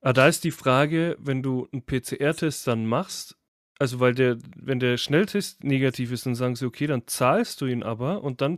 Aber 0.02 0.14
da 0.14 0.28
ist 0.28 0.44
die 0.44 0.52
Frage, 0.52 1.18
wenn 1.20 1.42
du 1.42 1.68
einen 1.72 1.84
PCR-Test 1.84 2.68
dann 2.68 2.86
machst, 2.86 3.36
also 3.80 4.00
weil 4.00 4.14
der, 4.14 4.38
wenn 4.56 4.80
der 4.80 4.98
Schnelltest 4.98 5.64
negativ 5.64 6.12
ist, 6.12 6.28
dann 6.28 6.36
sagen 6.36 6.56
sie, 6.56 6.66
okay, 6.68 6.86
dann 6.86 7.08
zahlst 7.08 7.60
du 7.60 7.66
ihn 7.66 7.82
aber 7.82 8.24
und 8.24 8.42
dann 8.42 8.58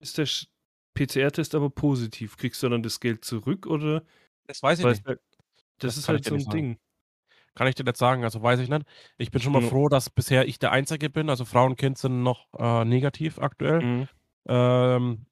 ist 0.00 0.18
der 0.18 0.26
PCR-Test 0.94 1.54
aber 1.54 1.70
positiv. 1.70 2.36
Kriegst 2.36 2.62
du 2.62 2.68
dann 2.68 2.82
das 2.82 3.00
Geld 3.00 3.24
zurück 3.24 3.66
oder? 3.66 4.02
Das 4.46 4.62
weiß 4.62 4.78
ich 4.80 4.84
Weil 4.84 4.92
nicht. 4.92 5.06
das, 5.06 5.18
Das 5.78 5.96
ist 5.96 6.08
halt 6.08 6.20
ich 6.20 6.28
so 6.28 6.34
ein 6.34 6.40
sagen. 6.40 6.56
Ding. 6.56 6.78
Kann 7.54 7.66
ich 7.68 7.74
dir 7.74 7.84
nicht 7.84 7.96
sagen, 7.96 8.22
also 8.24 8.42
weiß 8.42 8.60
ich 8.60 8.68
nicht. 8.68 8.84
Ich 9.18 9.30
bin 9.30 9.40
schon 9.40 9.52
mal 9.52 9.62
Ja. 9.62 9.68
froh, 9.68 9.88
dass 9.88 10.10
bisher 10.10 10.46
ich 10.46 10.58
der 10.58 10.72
Einzige 10.72 11.08
bin. 11.10 11.30
Also 11.30 11.44
Frau 11.44 11.64
und 11.64 11.76
Kind 11.76 11.96
sind 11.98 12.22
noch 12.22 12.46
äh, 12.58 12.84
negativ 12.84 13.38
aktuell. 13.38 13.82
Mhm. 13.82 14.08
Ähm, 14.46 15.26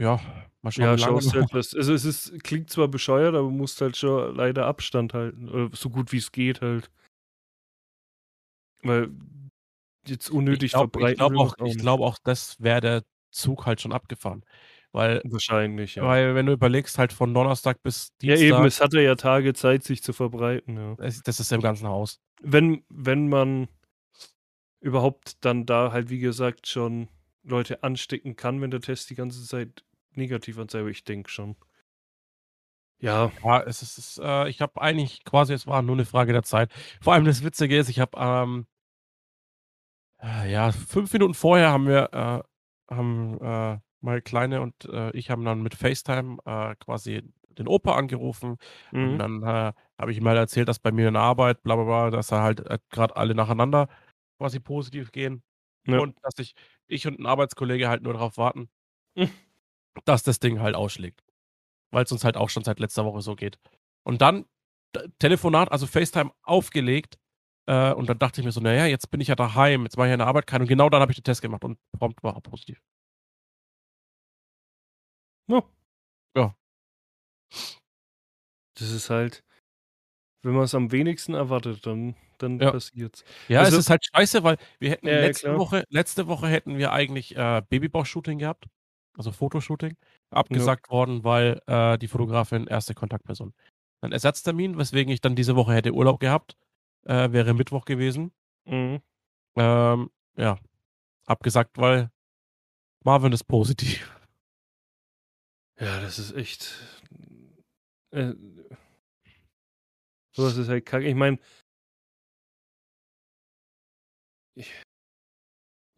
ja, 0.00 0.20
mal 0.62 0.70
schauen, 0.70 0.84
Ja, 0.84 0.98
schaust 0.98 1.34
halt 1.34 1.52
was. 1.52 1.74
Also 1.74 1.92
es 1.94 2.04
ist, 2.04 2.42
klingt 2.44 2.70
zwar 2.70 2.88
bescheuert, 2.88 3.34
aber 3.34 3.50
musst 3.50 3.80
halt 3.80 3.96
schon 3.96 4.34
leider 4.36 4.66
Abstand 4.66 5.14
halten. 5.14 5.48
Oder 5.48 5.70
so 5.76 5.90
gut 5.90 6.12
wie 6.12 6.18
es 6.18 6.30
geht 6.32 6.60
halt. 6.60 6.90
Weil 8.82 9.10
jetzt 10.06 10.30
unnötig 10.30 10.66
Ich 10.66 10.72
glaube 10.72 10.90
verbreiten 10.92 11.16
glaub 11.18 11.32
will 11.32 11.38
auch, 11.38 11.54
ich 11.58 11.62
nicht. 11.74 11.80
glaub 11.80 12.00
auch, 12.00 12.18
das 12.22 12.60
wäre 12.60 12.80
der 12.80 13.02
Zug 13.32 13.66
halt 13.66 13.80
schon 13.80 13.92
abgefahren. 13.92 14.44
Weil, 14.92 15.22
Wahrscheinlich, 15.24 15.94
ja. 15.94 16.04
weil, 16.04 16.34
wenn 16.34 16.46
du 16.46 16.52
überlegst, 16.52 16.98
halt 16.98 17.14
von 17.14 17.32
Donnerstag 17.32 17.82
bis 17.82 18.12
Ja, 18.20 18.34
Dienstag, 18.34 18.58
eben, 18.58 18.66
es 18.66 18.80
hatte 18.80 19.00
ja 19.00 19.14
Tage 19.14 19.54
Zeit, 19.54 19.84
sich 19.84 20.02
zu 20.02 20.12
verbreiten, 20.12 20.76
ja. 20.76 20.94
das 20.96 21.40
ist 21.40 21.50
im 21.50 21.62
ganzen 21.62 21.88
Haus. 21.88 22.20
Wenn, 22.42 22.84
wenn 22.90 23.28
man 23.28 23.68
überhaupt 24.80 25.44
dann 25.44 25.64
da 25.64 25.92
halt, 25.92 26.10
wie 26.10 26.18
gesagt, 26.18 26.66
schon 26.66 27.08
Leute 27.42 27.82
anstecken 27.82 28.36
kann, 28.36 28.60
wenn 28.60 28.70
der 28.70 28.80
Test 28.80 29.08
die 29.08 29.14
ganze 29.14 29.44
Zeit 29.46 29.84
negativ 30.14 30.58
anzeigt, 30.58 30.82
aber 30.82 30.90
ich 30.90 31.04
denke 31.04 31.30
schon. 31.30 31.56
Ja, 33.00 33.32
Ja, 33.42 33.62
es 33.62 33.82
ist, 33.82 33.98
es 33.98 34.20
äh, 34.22 34.48
ich 34.48 34.60
habe 34.60 34.80
eigentlich 34.80 35.24
quasi, 35.24 35.54
es 35.54 35.66
war 35.66 35.82
nur 35.82 35.96
eine 35.96 36.04
Frage 36.04 36.32
der 36.32 36.44
Zeit. 36.44 36.70
Vor 37.00 37.14
allem 37.14 37.24
das 37.24 37.42
Witzige 37.42 37.76
ist, 37.78 37.88
ich 37.88 37.98
habe, 37.98 38.16
ähm, 38.16 38.66
äh, 40.22 40.52
ja, 40.52 40.70
fünf 40.70 41.12
Minuten 41.12 41.34
vorher 41.34 41.70
haben 41.70 41.86
wir, 41.88 42.12
äh, 42.12 42.51
haben 42.94 43.38
äh, 43.40 43.78
meine 44.00 44.22
Kleine 44.22 44.60
und 44.62 44.84
äh, 44.86 45.10
ich 45.16 45.30
haben 45.30 45.44
dann 45.44 45.62
mit 45.62 45.74
FaceTime 45.74 46.38
äh, 46.44 46.74
quasi 46.76 47.22
den 47.50 47.68
Opa 47.68 47.96
angerufen 47.96 48.56
und 48.92 49.14
mhm. 49.14 49.18
dann 49.18 49.42
äh, 49.42 49.72
habe 49.98 50.10
ich 50.10 50.18
ihm 50.18 50.26
halt 50.26 50.38
erzählt, 50.38 50.68
dass 50.68 50.78
bei 50.78 50.90
mir 50.92 51.08
in 51.08 51.14
der 51.14 51.22
Arbeit, 51.22 51.62
bla 51.62 51.76
bla 51.76 51.84
bla, 51.84 52.10
dass 52.10 52.28
da 52.28 52.42
halt 52.42 52.60
äh, 52.66 52.78
gerade 52.90 53.16
alle 53.16 53.34
nacheinander 53.34 53.88
quasi 54.38 54.58
positiv 54.60 55.12
gehen 55.12 55.42
Ja. 55.86 56.00
und 56.00 56.16
dass 56.22 56.34
ich, 56.38 56.54
ich 56.88 57.06
und 57.06 57.18
ein 57.20 57.26
Arbeitskollege 57.26 57.88
halt 57.88 58.02
nur 58.02 58.14
darauf 58.14 58.36
warten, 58.38 58.68
Mhm. 59.16 59.30
dass 60.04 60.22
das 60.22 60.40
Ding 60.40 60.60
halt 60.60 60.74
ausschlägt. 60.74 61.22
Weil 61.92 62.04
es 62.04 62.12
uns 62.12 62.24
halt 62.24 62.36
auch 62.38 62.48
schon 62.50 62.64
seit 62.64 62.80
letzter 62.80 63.04
Woche 63.04 63.20
so 63.20 63.36
geht. 63.36 63.58
Und 64.04 64.22
dann 64.22 64.46
d- 64.96 65.08
Telefonat, 65.18 65.70
also 65.70 65.86
FaceTime 65.86 66.32
aufgelegt. 66.42 67.18
Äh, 67.66 67.92
und 67.92 68.08
dann 68.08 68.18
dachte 68.18 68.40
ich 68.40 68.44
mir 68.44 68.52
so, 68.52 68.60
naja, 68.60 68.86
jetzt 68.86 69.10
bin 69.10 69.20
ich 69.20 69.28
ja 69.28 69.34
daheim, 69.36 69.84
jetzt 69.84 69.96
mache 69.96 70.08
ich 70.08 70.10
ja 70.10 70.14
in 70.14 70.18
der 70.18 70.26
Arbeit 70.28 70.46
keinen. 70.46 70.62
Und 70.62 70.68
genau 70.68 70.90
dann 70.90 71.00
habe 71.00 71.12
ich 71.12 71.16
den 71.18 71.24
Test 71.24 71.42
gemacht 71.42 71.64
und 71.64 71.78
prompt 71.98 72.22
war 72.22 72.34
er 72.34 72.40
positiv. 72.40 72.80
Ja. 75.48 75.62
Ja. 76.36 76.54
Das 78.78 78.90
ist 78.90 79.10
halt. 79.10 79.42
wenn 80.44 80.54
man 80.54 80.64
es 80.64 80.74
am 80.74 80.90
wenigsten 80.90 81.34
erwartet, 81.34 81.86
dann, 81.86 82.16
dann 82.38 82.58
Ja. 82.58 82.72
passiert's. 82.72 83.24
Ja, 83.48 83.60
Also- 83.60 83.76
es 83.76 83.84
ist 83.84 83.90
halt 83.90 84.04
scheiße, 84.12 84.42
weil 84.42 84.56
wir 84.80 84.90
hätten 84.90 85.06
Ja, 85.06 85.14
ja, 85.14 85.20
letzte 85.20 85.46
klar. 85.48 85.58
Woche, 85.58 85.84
letzte 85.88 86.26
Woche 86.26 86.48
hätten 86.48 86.78
wir 86.78 86.90
eigentlich 86.92 87.36
äh, 87.36 87.62
Babybauch-Shooting 87.68 88.38
gehabt, 88.38 88.66
also 89.16 89.30
Fotoshooting, 89.30 89.96
abgesagt 90.30 90.90
worden, 90.90 91.22
weil 91.22 91.60
äh, 91.68 91.96
die 91.98 92.08
Fotografin 92.08 92.66
erste 92.66 92.94
Kontaktperson. 92.94 93.54
Ein 94.00 94.10
Ersatztermin, 94.12 94.78
weswegen 94.78 95.12
ich 95.12 95.20
dann 95.20 95.36
diese 95.36 95.54
Woche 95.54 95.74
hätte 95.74 95.92
Urlaub 95.92 96.18
gehabt, 96.18 96.56
äh, 97.04 97.32
wäre 97.32 97.54
Mittwoch 97.54 97.84
gewesen. 97.84 98.32
Mhm. 98.64 99.02
Ähm, 99.56 100.10
ja, 100.36 100.58
abgesagt, 101.26 101.78
weil 101.78 102.10
Marvin 103.04 103.32
ist 103.32 103.44
positiv. 103.44 104.10
Ja, 105.78 106.00
das 106.00 106.18
ist 106.18 106.32
echt. 106.32 106.74
Äh, 108.10 108.34
sowas 110.32 110.56
ist 110.56 110.68
halt 110.68 110.86
kacke. 110.86 111.06
Ich 111.08 111.14
meine. 111.14 111.38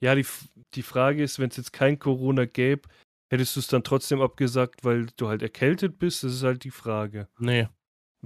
Ja, 0.00 0.14
die, 0.14 0.26
die 0.74 0.82
Frage 0.82 1.22
ist, 1.22 1.38
wenn 1.38 1.50
es 1.50 1.56
jetzt 1.56 1.72
kein 1.72 1.98
Corona 1.98 2.44
gäbe, 2.44 2.88
hättest 3.30 3.56
du 3.56 3.60
es 3.60 3.66
dann 3.66 3.84
trotzdem 3.84 4.20
abgesagt, 4.20 4.84
weil 4.84 5.06
du 5.16 5.28
halt 5.28 5.42
erkältet 5.42 5.98
bist? 5.98 6.24
Das 6.24 6.32
ist 6.32 6.42
halt 6.42 6.64
die 6.64 6.70
Frage. 6.70 7.28
Nee. 7.38 7.68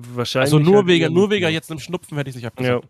Wahrscheinlich. 0.00 0.52
Also 0.52 0.58
nur 0.60 0.76
halt 0.78 0.86
wegen, 0.86 1.12
nur 1.12 1.28
wegen 1.30 1.42
ja. 1.42 1.48
jetzt 1.48 1.70
einem 1.70 1.80
Schnupfen 1.80 2.16
hätte 2.16 2.30
ich 2.30 2.36
es 2.36 2.42
nicht 2.42 2.44
Ja, 2.44 2.50
abgesagt. 2.50 2.88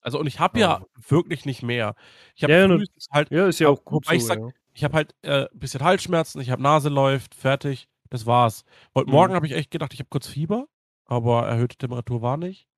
Also 0.00 0.20
und 0.20 0.26
ich 0.26 0.38
habe 0.38 0.58
ja 0.60 0.80
Ja. 0.80 0.86
wirklich 1.08 1.44
nicht 1.44 1.62
mehr. 1.62 1.94
Ich 2.36 2.44
habe 2.44 2.52
Ja, 2.52 2.66
ja, 2.68 2.78
halt, 3.10 3.30
ja, 3.30 3.46
ist 3.48 3.58
ja 3.58 3.68
auch 3.68 3.84
gut 3.84 4.04
wobei 4.06 4.16
ich 4.16 4.22
so, 4.22 4.28
sag- 4.28 4.38
ja. 4.40 4.48
ich 4.74 4.84
habe 4.84 4.94
halt 4.94 5.14
äh, 5.22 5.48
ein 5.50 5.58
bisschen 5.58 5.80
Halsschmerzen, 5.82 6.40
ich 6.40 6.50
habe 6.50 6.62
Nase 6.62 6.88
läuft, 6.88 7.34
fertig. 7.34 7.88
Das 8.10 8.26
war's. 8.26 8.64
Heute 8.94 9.08
Mhm. 9.08 9.12
Morgen 9.14 9.34
habe 9.34 9.46
ich 9.46 9.52
echt 9.52 9.70
gedacht, 9.70 9.92
ich 9.94 10.00
habe 10.00 10.08
kurz 10.10 10.26
Fieber, 10.28 10.68
aber 11.06 11.46
erhöhte 11.48 11.76
Temperatur 11.76 12.22
war 12.22 12.36
nicht. 12.36 12.68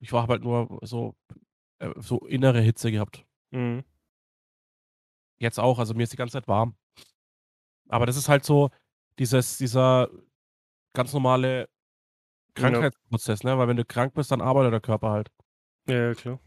Ich 0.00 0.12
war 0.12 0.26
halt 0.28 0.42
nur 0.42 0.78
so, 0.82 1.16
äh, 1.80 1.90
so 1.96 2.18
innere 2.20 2.60
Hitze 2.60 2.92
gehabt. 2.92 3.24
Mhm. 3.50 3.84
Jetzt 5.38 5.58
auch, 5.58 5.78
also 5.80 5.92
mir 5.94 6.04
ist 6.04 6.12
die 6.12 6.16
ganze 6.16 6.32
Zeit 6.34 6.46
warm. 6.48 6.76
Aber 7.88 8.06
das 8.06 8.16
ist 8.16 8.28
halt 8.28 8.44
so 8.44 8.70
dieses, 9.18 9.58
dieser 9.58 10.08
ganz 10.94 11.12
normale 11.12 11.68
Krankheitsprozess, 12.54 13.42
ne? 13.42 13.58
Weil 13.58 13.68
wenn 13.68 13.76
du 13.76 13.84
krank 13.84 14.14
bist, 14.14 14.30
dann 14.30 14.40
arbeitet 14.40 14.72
der 14.72 14.80
Körper 14.80 15.10
halt. 15.10 15.30
Ja, 15.86 16.08
ja, 16.08 16.14
klar. 16.14 16.40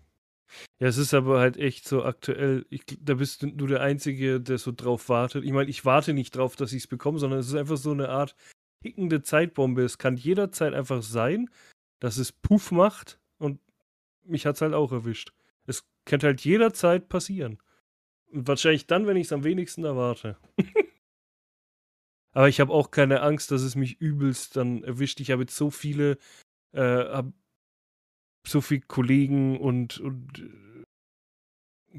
Ja, 0.80 0.88
es 0.88 0.98
ist 0.98 1.14
aber 1.14 1.40
halt 1.40 1.58
echt 1.58 1.88
so 1.88 2.04
aktuell. 2.04 2.66
Ich, 2.70 2.84
da 3.02 3.16
bist 3.16 3.44
du 3.44 3.52
du 3.52 3.68
der 3.68 3.82
Einzige, 3.82 4.40
der 4.40 4.58
so 4.58 4.72
drauf 4.72 5.10
wartet. 5.10 5.44
Ich 5.44 5.52
meine, 5.52 5.70
ich 5.70 5.84
warte 5.84 6.14
nicht 6.14 6.36
drauf, 6.36 6.56
dass 6.56 6.72
ich 6.72 6.84
es 6.84 6.88
bekomme, 6.88 7.20
sondern 7.20 7.40
es 7.40 7.48
ist 7.48 7.56
einfach 7.56 7.78
so 7.78 7.92
eine 7.92 8.10
Art 8.10 8.36
tickende 8.82 9.22
Zeitbombe. 9.22 9.84
Es 9.84 9.98
kann 9.98 10.16
jederzeit 10.16 10.74
einfach 10.74 11.02
sein, 11.04 11.50
dass 12.00 12.18
es 12.18 12.32
Puff 12.32 12.72
macht 12.72 13.20
und 13.38 13.60
mich 14.24 14.46
hat 14.46 14.56
es 14.56 14.62
halt 14.62 14.74
auch 14.74 14.92
erwischt. 14.92 15.34
Es 15.66 15.86
könnte 16.06 16.28
halt 16.28 16.42
jederzeit 16.42 17.10
passieren. 17.10 17.60
Und 18.32 18.48
wahrscheinlich 18.48 18.88
dann, 18.88 19.08
wenn 19.08 19.18
ich 19.18 19.28
es 19.28 19.34
am 19.34 19.44
wenigsten 19.44 19.84
erwarte. 19.84 20.38
aber 22.38 22.50
ich 22.50 22.60
habe 22.60 22.72
auch 22.72 22.92
keine 22.92 23.22
Angst, 23.24 23.50
dass 23.50 23.64
es 23.64 23.74
mich 23.76 24.00
übelst 24.00 24.58
dann 24.58 24.84
erwischt. 24.84 25.20
Ich 25.22 25.32
habe 25.32 25.42
jetzt 25.42 25.56
so 25.56 25.72
viele, 25.72 26.20
äh, 26.72 26.82
hab 26.84 27.34
so 28.46 28.62
viele 28.62 28.82
Kollegen 28.82 29.60
und, 29.60 30.00
und 30.00 30.38
äh, 30.38 30.84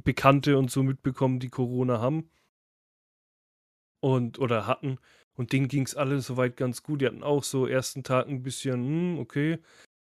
Bekannte 0.01 0.57
und 0.57 0.71
so 0.71 0.85
mitbekommen, 0.85 1.41
die 1.41 1.49
Corona 1.49 1.99
haben 1.99 2.31
und 3.99 4.39
oder 4.39 4.69
hatten. 4.69 4.99
Und 5.35 5.53
denen 5.53 5.67
ging 5.67 5.83
es 5.83 5.97
alle 5.97 6.21
soweit 6.21 6.57
ganz 6.57 6.85
gut. 6.85 7.01
Die 7.01 7.07
hatten 7.07 7.25
auch 7.25 7.43
so 7.43 7.67
ersten 7.67 8.05
Tag 8.05 8.29
ein 8.29 8.45
bisschen, 8.45 8.85
hm, 8.85 9.19
okay. 9.19 9.59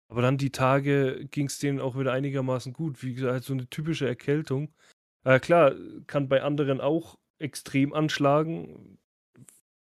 Aber 0.08 0.22
dann 0.22 0.38
die 0.38 0.52
Tage 0.52 1.26
ging 1.32 1.48
es 1.48 1.58
denen 1.58 1.80
auch 1.80 1.98
wieder 1.98 2.14
einigermaßen 2.14 2.74
gut. 2.74 3.02
Wie 3.02 3.16
gesagt, 3.16 3.34
halt 3.34 3.44
so 3.44 3.54
eine 3.54 3.72
typische 3.72 4.08
Erkältung. 4.08 4.72
Äh, 5.24 5.40
klar, 5.40 5.74
kann 6.06 6.30
bei 6.30 6.44
anderen 6.44 6.80
auch 6.80 7.18
extrem 7.40 7.92
anschlagen. 7.92 9.00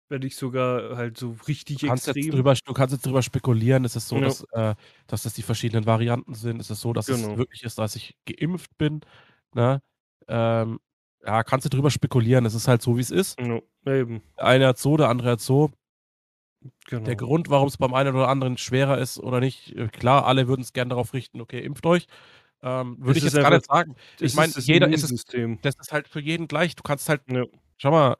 Werde 0.10 0.26
ich 0.28 0.36
sogar 0.38 0.96
halt 0.96 1.18
so 1.18 1.36
richtig 1.48 1.80
Du 1.80 1.88
kannst, 1.88 2.08
extrem. 2.08 2.24
jetzt 2.24 2.34
drüber, 2.34 2.54
du 2.54 2.74
kannst 2.74 2.94
jetzt 2.94 3.06
drüber 3.06 3.22
spekulieren, 3.22 3.84
ist 3.84 3.96
es 3.98 4.08
so, 4.08 4.16
Ja. 4.16 4.22
dass, 4.22 4.44
äh, 4.52 4.76
dass 5.08 5.24
das 5.24 5.34
die 5.34 5.42
verschiedenen 5.42 5.86
Varianten 5.86 6.34
sind? 6.34 6.60
Ist 6.62 6.70
es 6.70 6.80
so, 6.80 6.94
dass 6.94 7.08
Genau. 7.08 7.32
es 7.34 7.38
wirklich 7.38 7.64
ist, 7.64 7.78
dass 7.78 7.96
ich 7.98 8.16
geimpft 8.26 8.78
bin? 8.78 9.02
Ne? 9.54 9.82
Ähm, 10.30 10.80
ja, 11.26 11.44
kannst 11.44 11.66
du 11.66 11.70
drüber 11.70 11.92
spekulieren. 11.92 12.46
Es 12.46 12.54
ist 12.54 12.68
halt 12.70 12.82
so, 12.82 12.96
wie 12.96 13.02
es 13.02 13.12
ist. 13.12 13.38
Ja, 13.40 13.60
eben, 13.86 14.22
Der 14.38 14.46
eine 14.46 14.68
hat 14.68 14.78
so, 14.78 14.96
der 14.96 15.10
andere 15.10 15.32
hat 15.32 15.42
so. 15.42 15.72
genau. 16.88 17.04
Der 17.06 17.16
Grund, 17.18 17.50
warum 17.50 17.68
es 17.68 17.78
beim 17.78 17.94
einen 17.94 18.16
oder 18.16 18.30
anderen 18.30 18.58
schwerer 18.58 18.98
ist 19.00 19.20
oder 19.20 19.40
nicht, 19.42 19.76
äh, 19.76 19.88
klar, 19.90 20.26
alle 20.26 20.48
würden 20.48 20.62
es 20.62 20.72
gerne 20.74 20.90
darauf 20.90 21.14
richten, 21.14 21.42
okay, 21.42 21.60
impft 21.60 21.86
euch. 21.86 22.08
Ähm, 22.64 22.98
Würde 23.00 23.18
ich 23.20 23.24
jetzt 23.26 23.34
gar 23.36 23.50
nicht 23.50 23.70
einfach- 23.70 23.76
sagen. 23.76 23.96
Ich 24.20 24.36
mein, 24.36 24.50
ist 24.50 24.58
das 24.58 24.68
jeder 24.68 24.88
ist 24.88 25.04
es-. 25.04 25.26
Das 25.62 25.76
ist 25.76 25.92
halt 25.92 26.08
für 26.08 26.20
jeden 26.22 26.48
gleich. 26.48 26.76
Du 26.76 26.82
kannst 26.84 27.08
halt, 27.10 27.22
Ja. 27.30 27.44
schau 27.78 27.92
mal. 27.92 28.16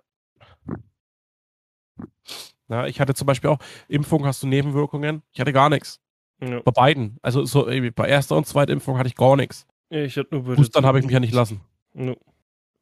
Na, 2.68 2.88
ich 2.88 3.00
hatte 3.00 3.14
zum 3.14 3.26
Beispiel 3.26 3.50
auch, 3.50 3.60
Impfung 3.88 4.26
hast 4.26 4.44
du 4.44 4.48
Nebenwirkungen. 4.48 5.24
Ich 5.32 5.40
hatte 5.40 5.54
gar 5.54 5.70
nichts. 5.70 6.00
Ja. 6.42 6.62
Bei 6.62 6.72
beiden. 6.72 7.18
Also 7.22 7.46
so, 7.46 7.66
bei 7.66 8.08
erster 8.08 8.36
und 8.36 8.46
zweiter 8.46 8.74
Impfung 8.74 8.98
hatte 8.98 9.08
ich 9.08 9.16
gar 9.16 9.36
nichts. 9.36 9.66
Ja, 9.90 10.02
ich 10.02 10.18
hatte 10.18 10.36
nur 10.36 10.44
bei 10.44 10.56
Boostern 10.56 10.86
habe 10.86 11.00
ich 11.00 11.06
mich 11.06 11.14
ja 11.14 11.20
nicht 11.20 11.34
lassen. 11.34 11.62
Ja, 11.94 12.16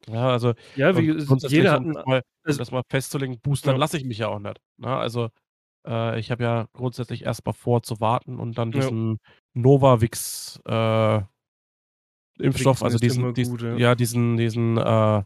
Ja, 0.08 0.28
also 0.30 0.54
ja 0.74 0.96
wie 0.96 1.12
jeder 1.48 1.72
hat 1.72 1.82
um 1.82 1.94
das 1.94 2.04
mal, 2.04 2.22
um 2.46 2.56
das 2.58 2.70
mal 2.70 2.82
festzulegen, 2.88 3.38
boostern 3.40 3.74
Ja. 3.74 3.78
lasse 3.78 3.96
ich 3.96 4.04
mich 4.04 4.18
ja 4.18 4.28
auch 4.28 4.40
nicht. 4.40 4.60
Na, 4.76 4.98
also 4.98 5.28
äh, 5.86 6.18
ich 6.18 6.30
habe 6.30 6.42
ja 6.42 6.66
grundsätzlich 6.72 7.24
erst 7.24 7.46
mal 7.46 7.52
vor 7.52 7.82
zu 7.82 8.00
warten 8.00 8.38
und 8.38 8.58
dann 8.58 8.72
Ja. 8.72 8.80
diesen 8.80 9.18
Novavix 9.54 10.60
äh, 10.66 11.20
Impfstoff, 12.38 12.82
also 12.82 12.98
diesen, 12.98 13.32
diesen 13.34 13.50
gut, 13.56 13.62
ja. 13.62 13.76
ja. 13.76 13.94
diesen, 13.94 14.36
diesen, 14.36 14.76
äh, 14.76 15.22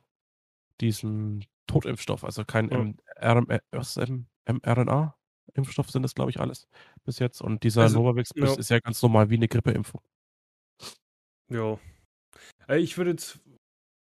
diesen 0.80 1.44
Totimpfstoff, 1.70 2.24
also 2.24 2.44
kein 2.44 2.68
Ja. 2.70 2.78
M 2.80 2.96
RM, 3.20 3.58
was 3.70 3.96
ist 3.96 4.08
M 4.08 4.26
mRNA. 4.46 5.16
Impfstoff 5.54 5.90
sind 5.90 6.02
das, 6.02 6.14
glaube 6.14 6.30
ich, 6.30 6.38
alles 6.40 6.68
bis 7.04 7.18
jetzt. 7.18 7.40
Und 7.40 7.62
dieser 7.64 7.82
Also, 7.82 7.98
Novavax 8.00 8.30
ja. 8.36 8.54
ist 8.54 8.70
ja 8.70 8.78
ganz 8.78 9.02
normal 9.02 9.30
wie 9.30 9.34
eine 9.36 9.48
Grippeimpfung. 9.48 10.00
Ja. 11.48 11.78
Äh, 12.68 12.78
Ich 12.78 12.96
würde 12.98 13.10
jetzt 13.10 13.40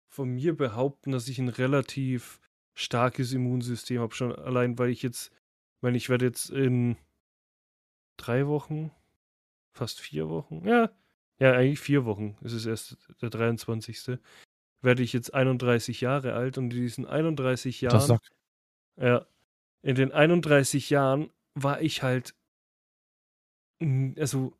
von 0.09 0.29
mir 0.29 0.55
behaupten, 0.55 1.11
dass 1.11 1.27
ich 1.27 1.39
ein 1.39 1.49
relativ 1.49 2.39
starkes 2.73 3.33
Immunsystem 3.33 3.99
habe, 3.99 4.15
schon 4.15 4.33
allein, 4.33 4.77
weil 4.79 4.89
ich 4.89 5.01
jetzt, 5.01 5.31
wenn 5.81 5.95
ich 5.95 6.09
werde 6.09 6.25
jetzt 6.25 6.49
in 6.49 6.97
drei 8.17 8.47
Wochen, 8.47 8.91
fast 9.73 9.99
vier 9.99 10.29
Wochen, 10.29 10.65
ja, 10.65 10.89
ja, 11.39 11.51
eigentlich 11.51 11.79
vier 11.81 12.05
Wochen, 12.05 12.37
es 12.41 12.53
ist 12.53 12.65
erst 12.65 12.97
der 13.21 13.29
23. 13.29 14.17
werde 14.85 15.03
ich 15.03 15.13
jetzt 15.13 15.33
31 15.33 16.01
Jahre 16.01 16.33
alt 16.33 16.57
und 16.57 16.65
in 16.65 16.81
diesen 16.81 17.05
31 17.05 17.81
Jahren 17.81 17.93
Das 17.93 18.07
sagt, 18.07 18.31
Ja. 18.99 19.25
In 19.81 19.95
den 19.95 20.11
31 20.11 20.89
Jahren 20.89 21.29
war 21.53 21.81
ich 21.81 22.01
halt, 22.01 22.33
also 24.17 24.57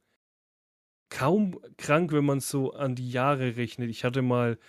kaum 1.09 1.59
krank, 1.77 2.11
wenn 2.11 2.25
man 2.25 2.39
es 2.39 2.49
so 2.49 2.73
an 2.73 2.95
die 2.95 3.09
Jahre 3.09 3.55
rechnet. 3.55 3.89
Ich 3.89 4.03
hatte 4.03 4.21
mal 4.21 4.59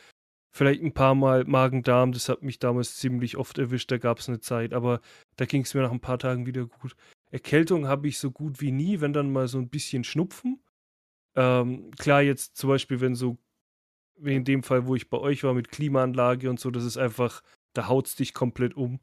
vielleicht 0.57 0.83
ein 0.83 0.95
paar 0.95 1.15
Mal 1.15 1.45
Magen-Darm, 1.45 2.13
das 2.13 2.29
hat 2.29 2.43
mich 2.43 2.59
damals 2.59 2.97
ziemlich 2.97 3.37
oft 3.37 3.59
erwischt, 3.59 3.91
da 3.91 3.99
gab 3.99 4.19
es 4.19 4.29
eine 4.29 4.41
Zeit, 4.41 4.73
aber 4.73 5.01
da 5.37 5.45
ging 5.45 5.63
es 5.63 5.75
mir 5.75 5.83
nach 5.83 5.93
ein 5.93 6.01
paar 6.01 6.19
Tagen 6.19 6.47
wieder 6.47 6.67
gut. 6.67 6.97
Erkältung 7.31 7.87
habe 7.87 8.09
ich 8.09 8.19
so 8.19 8.31
gut 8.31 8.61
wie 8.61 8.73
nie, 8.73 9.01
wenn 9.01 9.13
dann 9.13 9.33
mal 9.33 9.49
so 9.49 9.59
ein 9.59 9.69
bisschen 9.69 10.05
Schnupfen. 10.05 10.63
Ähm, 11.35 11.91
klar, 11.99 12.23
jetzt 12.23 12.57
zum 12.57 12.69
Beispiel, 12.69 13.01
wenn 13.01 13.15
so, 13.15 13.37
wie 14.19 14.35
in 14.35 14.45
dem 14.45 14.63
Fall, 14.63 14.87
wo 14.87 14.95
ich 14.95 15.09
bei 15.11 15.19
euch 15.19 15.45
war 15.45 15.55
mit 15.55 15.71
Klimaanlage 15.71 16.49
und 16.51 16.61
so, 16.61 16.71
das 16.71 16.85
ist 16.85 16.97
einfach, 16.97 17.43
da 17.73 17.89
haut's 17.89 18.17
dich 18.17 18.35
komplett 18.35 18.75
um. 18.75 19.01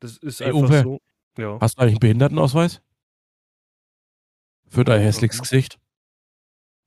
Das 0.00 0.16
ist 0.16 0.40
Ey, 0.40 0.48
einfach 0.48 0.68
Uwe. 0.68 0.82
so. 0.82 1.00
Ja. 1.38 1.58
hast 1.60 1.76
du 1.76 1.82
eigentlich 1.82 1.94
einen 1.94 2.00
Behindertenausweis? 2.00 2.82
Für 4.68 4.84
dein 4.84 5.02
hässliches? 5.02 5.40
Gesicht? 5.40 5.78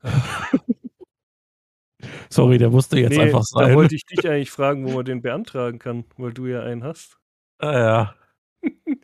Sorry, 2.29 2.57
der 2.57 2.69
musste 2.69 2.99
jetzt 2.99 3.11
nee, 3.11 3.21
einfach 3.21 3.39
da 3.39 3.65
sein. 3.65 3.75
wollte 3.75 3.95
ich 3.95 4.05
dich 4.05 4.27
eigentlich 4.27 4.51
fragen, 4.51 4.85
wo 4.85 4.91
man 4.91 5.05
den 5.05 5.21
beantragen 5.21 5.79
kann, 5.79 6.05
weil 6.17 6.33
du 6.33 6.47
ja 6.47 6.61
einen 6.63 6.83
hast. 6.83 7.19
ah, 7.59 7.79
ja. 7.79 8.15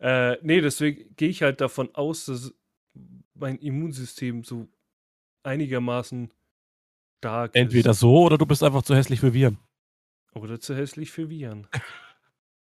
Äh, 0.00 0.36
nee, 0.42 0.60
deswegen 0.60 1.16
gehe 1.16 1.28
ich 1.28 1.42
halt 1.42 1.60
davon 1.60 1.92
aus, 1.92 2.26
dass 2.26 2.54
mein 3.34 3.58
Immunsystem 3.58 4.44
so 4.44 4.68
einigermaßen 5.42 6.32
stark 7.18 7.54
Entweder 7.54 7.90
ist. 7.90 8.00
so 8.00 8.22
oder 8.22 8.38
du 8.38 8.46
bist 8.46 8.62
einfach 8.62 8.82
zu 8.82 8.94
hässlich 8.94 9.20
für 9.20 9.34
Viren. 9.34 9.58
Oder 10.34 10.60
zu 10.60 10.74
hässlich 10.74 11.10
für 11.10 11.28
Viren. 11.28 11.66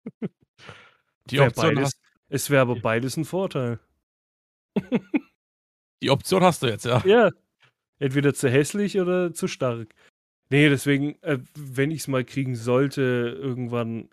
Die 1.26 1.38
Wär 1.38 1.46
Option, 1.46 1.74
beides, 1.74 1.84
hast, 1.84 2.00
es 2.28 2.50
wäre 2.50 2.62
aber 2.62 2.76
beides 2.76 3.16
ein 3.16 3.24
Vorteil. 3.24 3.78
die 6.02 6.10
Option 6.10 6.42
hast 6.42 6.62
du 6.62 6.66
jetzt, 6.66 6.84
ja. 6.84 7.04
Ja. 7.04 7.30
Entweder 7.98 8.34
zu 8.34 8.50
hässlich 8.50 8.98
oder 8.98 9.32
zu 9.32 9.46
stark. 9.46 9.94
Nee, 10.48 10.68
deswegen, 10.68 11.22
äh, 11.22 11.38
wenn 11.54 11.90
ich 11.92 12.00
es 12.00 12.08
mal 12.08 12.24
kriegen 12.24 12.56
sollte, 12.56 13.02
irgendwann 13.38 14.08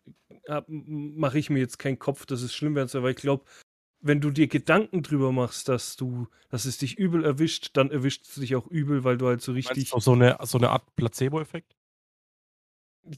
mache 0.67 1.39
ich 1.39 1.49
mir 1.49 1.59
jetzt 1.59 1.79
keinen 1.79 1.99
Kopf, 1.99 2.25
dass 2.25 2.41
es 2.41 2.53
schlimm 2.53 2.75
werden 2.75 2.87
soll, 2.87 3.03
weil 3.03 3.11
ich 3.11 3.17
glaube, 3.17 3.45
wenn 3.99 4.21
du 4.21 4.31
dir 4.31 4.47
Gedanken 4.47 5.03
drüber 5.03 5.31
machst, 5.31 5.69
dass 5.69 5.95
du, 5.95 6.27
dass 6.49 6.65
es 6.65 6.77
dich 6.77 6.97
übel 6.97 7.23
erwischt, 7.23 7.71
dann 7.73 7.91
erwischt 7.91 8.25
es 8.27 8.35
dich 8.35 8.55
auch 8.55 8.67
übel, 8.67 9.03
weil 9.03 9.17
du 9.17 9.27
halt 9.27 9.41
so 9.41 9.51
richtig. 9.51 9.89
so, 9.89 10.13
eine, 10.13 10.37
so 10.43 10.57
eine 10.57 10.69
Art 10.69 10.95
Placebo-Effekt? 10.95 11.75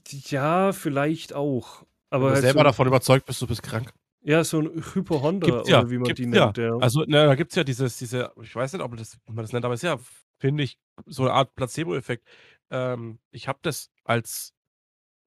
Ja, 0.07 0.71
vielleicht 0.71 1.33
auch. 1.33 1.85
Aber 2.09 2.25
Wenn 2.25 2.29
du 2.29 2.33
halt 2.35 2.43
selber 2.43 2.59
so, 2.59 2.63
davon 2.63 2.87
überzeugt 2.87 3.25
bist, 3.25 3.41
du 3.41 3.47
bist 3.47 3.63
krank. 3.63 3.93
ja, 4.21 4.43
so 4.43 4.59
ein 4.59 4.83
Hypochonder 4.93 5.63
ja, 5.67 5.79
oder 5.79 5.89
wie 5.89 5.97
man 5.97 6.13
die 6.13 6.23
gibt's 6.23 6.37
ja. 6.37 6.45
nennt. 6.45 6.57
Ja. 6.57 6.77
Also, 6.77 7.01
ne, 7.01 7.25
da 7.25 7.35
gibt 7.35 7.51
es 7.51 7.55
ja 7.55 7.63
dieses, 7.63 7.97
diese, 7.97 8.31
ich 8.41 8.55
weiß 8.55 8.73
nicht, 8.73 8.81
ob 8.81 8.91
man 8.91 8.97
das, 8.97 9.17
ob 9.25 9.35
man 9.35 9.43
das 9.43 9.51
nennt, 9.51 9.65
aber 9.65 9.73
es 9.73 9.83
ist 9.83 9.87
ja, 9.87 9.99
finde 10.39 10.63
ich, 10.63 10.79
so 11.05 11.23
eine 11.23 11.33
Art 11.33 11.55
Placebo-Effekt. 11.55 12.27
Ähm, 12.71 13.19
ich 13.31 13.47
habe 13.47 13.59
das 13.61 13.91
als 14.03 14.53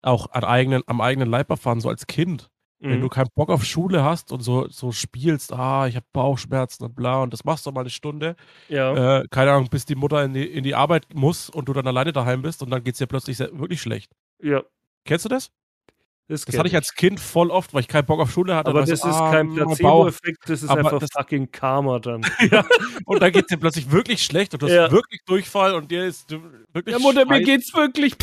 auch 0.03 0.31
an 0.33 0.45
eigenen, 0.45 0.83
am 0.87 1.01
eigenen 1.01 1.29
Leib 1.29 1.51
erfahren, 1.51 1.81
so 1.81 1.89
als 1.89 2.07
Kind. 2.07 2.51
Wenn 2.85 2.99
du 3.01 3.07
Mhm. 3.07 3.11
keinen 3.11 3.29
Bock 3.37 3.49
auf 3.51 3.65
Schule 3.65 4.03
hast 4.03 4.33
und 4.33 4.41
so, 4.41 4.69
so 4.69 4.91
spielst, 4.91 5.53
ah, 5.53 5.87
ich 5.87 5.95
habe 5.95 6.05
Bauchschmerzen 6.13 6.83
und 6.85 6.97
bla, 6.97 7.23
und 7.23 7.33
das 7.33 7.45
machst 7.45 7.65
du 7.65 7.71
mal 7.71 7.83
eine 7.83 7.91
Stunde, 7.91 8.35
Ja, 8.69 9.21
äh, 9.21 9.29
keine 9.31 9.53
Ahnung, 9.53 9.69
bis 9.71 9.85
die 9.85 9.95
Mutter 9.95 10.25
in 10.25 10.35
die, 10.35 10.45
in 10.45 10.65
die 10.65 10.75
Arbeit 10.75 11.07
muss 11.15 11.49
und 11.49 11.69
du 11.69 11.73
dann 11.73 11.87
alleine 11.87 12.13
daheim 12.13 12.43
bist 12.43 12.61
und 12.61 12.71
dann 12.71 12.83
geht 12.83 12.95
es 12.95 12.99
dir 12.99 13.07
plötzlich 13.07 13.39
wirklich 13.39 13.81
schlecht. 13.81 14.11
ja. 14.43 14.63
Kennst 15.05 15.25
du 15.25 15.29
das? 15.29 15.51
Das, 16.29 16.45
Das 16.45 16.57
hatte 16.57 16.69
ich 16.69 16.77
als 16.77 16.95
Kind 16.95 17.19
voll 17.21 17.51
oft, 17.51 17.75
weil 17.75 17.81
ich 17.83 17.89
keinen 17.89 18.07
Bock 18.07 18.21
auf 18.21 18.31
Schule 18.31 18.55
hatte. 18.55 18.71
Aber 18.71 18.81
das 18.81 18.91
ist 18.91 19.05
ah, 19.05 19.31
kein. 19.33 19.53
Placebo-Effekt, 19.55 20.39
das 20.49 20.63
ist 20.63 20.69
Aber 20.71 20.79
einfach 20.79 20.99
das- 21.01 21.11
fucking 21.13 21.51
Karma 21.51 21.99
dann. 21.99 22.23
ja. 22.53 22.65
Und 23.05 23.21
dann 23.21 23.33
geht 23.33 23.43
es 23.45 23.49
dir 23.49 23.57
plötzlich 23.59 23.91
wirklich 23.91 24.23
schlecht 24.25 24.55
und 24.55 24.63
du 24.63 24.67
hast 24.67 24.73
Ja. 24.75 24.91
wirklich 24.93 25.21
Durchfall 25.27 25.75
und 25.75 25.91
dir 25.91 26.05
ist 26.05 26.31
du- 26.31 26.41
wirklich 26.73 26.95
Ja, 26.97 27.01
Mutter, 27.01 27.25
mir 27.27 27.35
scheiße. 27.35 27.45
geht's 27.45 27.75
wirklich. 27.75 28.15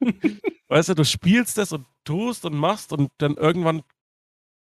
Weißt 0.68 0.88
du, 0.88 0.94
du 0.94 1.04
spielst 1.04 1.58
das 1.58 1.72
und 1.72 1.86
tust 2.06 2.44
und 2.46 2.54
machst 2.56 2.92
und 2.92 3.10
dann 3.18 3.34
irgendwann 3.36 3.82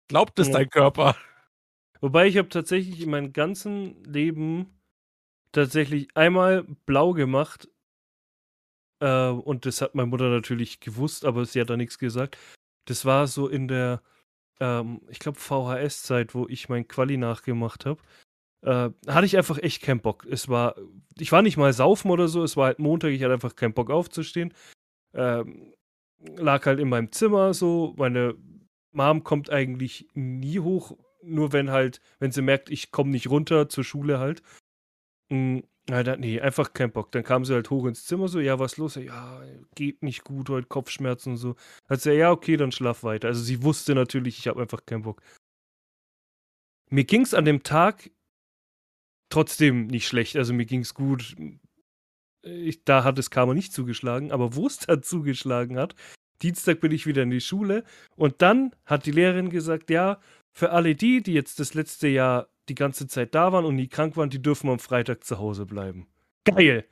glaubt 0.09 0.39
es 0.39 0.49
Ja. 0.49 0.55
dein 0.55 0.71
Körper. 0.71 1.17
Wobei 2.01 2.27
ich 2.27 2.37
habe 2.39 2.49
tatsächlich 2.49 3.01
in 3.01 3.11
meinem 3.11 3.33
ganzen 3.33 4.03
Leben 4.05 4.79
tatsächlich 5.53 6.09
einmal 6.17 6.65
blau 6.87 7.13
gemacht. 7.13 7.69
Äh, 9.01 9.29
und 9.31 9.67
das 9.67 9.81
hat 9.81 9.95
meine 9.95 10.09
Mutter 10.09 10.29
natürlich 10.29 10.81
gewusst, 10.81 11.25
aber 11.25 11.45
sie 11.45 11.61
hat 11.61 11.71
da 11.71 11.77
nichts 11.77 11.99
gesagt. 11.99 12.37
Das 12.87 13.05
war 13.05 13.27
so 13.27 13.49
in 13.49 13.69
der, 13.69 14.03
ähm, 14.61 15.01
ich 15.09 15.19
glaube, 15.19 15.39
VHS-Zeit, 15.39 16.35
wo 16.35 16.47
ich 16.49 16.69
mein 16.69 16.89
Quali 16.89 17.17
nachgemacht 17.17 17.87
habe. 17.87 18.01
Äh, 18.63 18.91
hatte 19.07 19.27
ich 19.27 19.37
einfach 19.37 19.59
echt 19.59 19.83
keinen 19.83 20.01
Bock. 20.01 20.27
Es 20.27 20.49
war, 20.49 20.75
ich 21.17 21.31
war 21.31 21.43
nicht 21.43 21.57
mal 21.57 21.73
saufen 21.73 22.11
oder 22.11 22.29
so, 22.29 22.43
es 22.43 22.57
war 22.57 22.67
halt 22.67 22.81
Montag, 22.81 23.11
ich 23.11 23.23
hatte 23.23 23.35
einfach 23.35 23.55
keinen 23.57 23.75
Bock 23.75 23.91
aufzustehen. 23.91 24.53
Ähm, 25.15 25.75
lag 26.21 26.67
halt 26.67 26.81
in 26.81 26.89
meinem 26.89 27.13
Zimmer 27.13 27.55
so. 27.55 27.95
Meine 27.97 28.35
Mom 28.93 29.25
kommt 29.25 29.51
eigentlich 29.51 30.09
nie 30.15 30.61
hoch, 30.61 30.97
nur 31.23 31.53
wenn 31.53 31.71
halt, 31.71 32.01
wenn 32.19 32.33
sie 32.33 32.43
merkt, 32.43 32.71
ich 32.71 32.91
komme 32.91 33.11
nicht 33.11 33.29
runter 33.31 33.69
zur 33.69 33.85
Schule 33.85 34.19
halt. 34.19 34.43
Mm, 35.31 35.61
na, 35.89 36.03
dann, 36.03 36.21
nee, 36.21 36.41
einfach 36.41 36.75
kein 36.75 36.93
Bock. 36.93 37.13
Dann 37.13 37.25
kam 37.25 37.45
sie 37.45 37.55
halt 37.55 37.71
hoch 37.71 37.87
ins 37.87 38.05
Zimmer, 38.05 38.29
so, 38.29 38.41
ja, 38.41 38.59
was 38.59 38.77
los? 38.77 38.97
Ja, 38.97 39.43
geht 39.75 40.03
nicht 40.03 40.25
gut, 40.25 40.51
heute 40.51 40.67
Kopfschmerzen 40.69 41.33
und 41.33 41.37
so. 41.39 41.57
Hat 41.89 42.01
sie, 42.01 42.13
ja, 42.13 42.31
okay, 42.31 42.57
dann 42.57 42.73
schlaf 42.73 43.05
weiter. 43.05 43.29
Also 43.29 43.43
sie 43.43 43.63
wusste 43.63 43.95
natürlich, 43.95 44.39
ich 44.39 44.49
habe 44.49 44.61
einfach 44.61 44.85
keinen 44.85 45.03
Bock. 45.03 45.23
Mir 46.91 47.05
ging 47.05 47.23
es 47.23 47.35
an 47.35 47.45
dem 47.45 47.63
Tag 47.63 48.11
trotzdem 49.31 49.87
nicht 49.87 50.07
schlecht. 50.07 50.37
Also 50.37 50.53
mir 50.55 50.67
ging 50.67 50.81
es 50.81 50.95
gut. 50.95 51.37
Ich, 52.65 52.85
da 52.85 53.05
hat 53.05 53.19
es 53.19 53.31
Karma 53.31 53.55
nicht 53.55 53.73
zugeschlagen, 53.73 54.33
aber 54.33 54.55
wo 54.55 54.67
es 54.67 54.79
dann 54.79 55.03
zugeschlagen 55.03 55.79
hat, 55.79 55.95
Dienstag 56.43 56.81
bin 56.81 56.93
ich 56.93 57.07
wieder 57.07 57.23
in 57.23 57.31
die 57.31 57.41
Schule 57.41 57.85
und 58.17 58.43
dann 58.43 58.75
hat 58.85 59.07
die 59.07 59.11
Lehrerin 59.11 59.51
gesagt, 59.51 59.91
ja, 59.91 60.21
für 60.53 60.71
alle 60.71 60.95
die, 60.95 61.23
die 61.23 61.33
jetzt 61.33 61.61
das 61.61 61.75
letzte 61.75 62.09
Jahr 62.09 62.49
die 62.69 62.75
ganze 62.75 63.07
Zeit 63.07 63.35
da 63.35 63.53
waren 63.53 63.65
und 63.65 63.77
nie 63.77 63.89
krank 63.89 64.17
waren, 64.17 64.31
die 64.31 64.43
dürfen 64.43 64.71
am 64.71 64.79
Freitag 64.79 65.25
zu 65.25 65.39
Hause 65.39 65.67
bleiben. 65.67 66.07
Geil. 66.45 66.85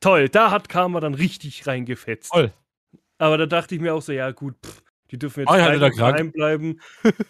Toll, 0.00 0.28
da 0.28 0.50
hat 0.50 0.68
Karma 0.68 1.00
dann 1.00 1.14
richtig 1.14 1.66
reingefetzt. 1.66 2.32
Toll. 2.32 2.52
Aber 3.18 3.38
da 3.38 3.46
dachte 3.46 3.74
ich 3.74 3.80
mir 3.80 3.94
auch 3.94 4.02
so, 4.02 4.12
ja 4.12 4.30
gut, 4.32 4.56
pff, 4.64 4.82
die 5.10 5.18
dürfen 5.18 5.40
jetzt 5.40 5.48
krank. 5.48 5.96
daheim 5.96 6.32
bleiben. 6.32 6.80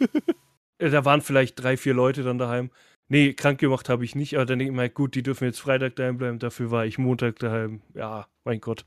Äh, 0.79 0.91
da 0.91 1.05
waren 1.05 1.21
vielleicht 1.21 1.63
drei, 1.63 1.77
vier 1.77 1.95
Leute 1.95 2.25
dann 2.25 2.39
daheim. 2.39 2.73
Nee, 3.09 3.35
krank 3.35 3.61
gemacht 3.61 3.89
habe 3.89 4.05
ich 4.05 4.15
nicht, 4.15 4.35
aber 4.37 4.47
dann 4.47 4.59
denke 4.59 4.73
ich 4.73 4.77
mir, 4.77 4.89
gut, 4.89 5.15
die 5.15 5.23
dürfen 5.23 5.45
jetzt 5.45 5.61
Freitag 5.61 5.97
daheim 5.97 6.17
bleiben, 6.17 6.39
dafür 6.39 6.71
war 6.71 6.87
ich 6.87 6.99
Montag 6.99 7.39
daheim. 7.39 7.83
Ja, 7.95 8.29
mein 8.45 8.61
Gott. 8.61 8.87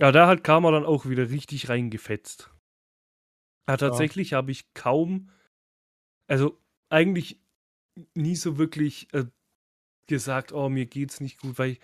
Aber 0.00 0.12
da 0.12 0.26
hat 0.26 0.44
Karma 0.44 0.70
dann 0.70 0.84
auch 0.84 1.06
wieder 1.06 1.30
richtig 1.30 1.68
reingefetzt. 1.68 2.50
Ja, 3.68 3.76
tatsächlich 3.76 4.32
habe 4.32 4.50
ich 4.50 4.72
kaum, 4.72 5.30
also 6.26 6.58
eigentlich 6.88 7.40
nie 8.14 8.36
so 8.36 8.58
wirklich 8.58 9.12
äh, 9.12 9.26
gesagt, 10.06 10.52
oh, 10.52 10.68
mir 10.68 10.86
geht's 10.86 11.20
nicht 11.20 11.40
gut, 11.40 11.58
weil 11.58 11.72
ich, 11.72 11.80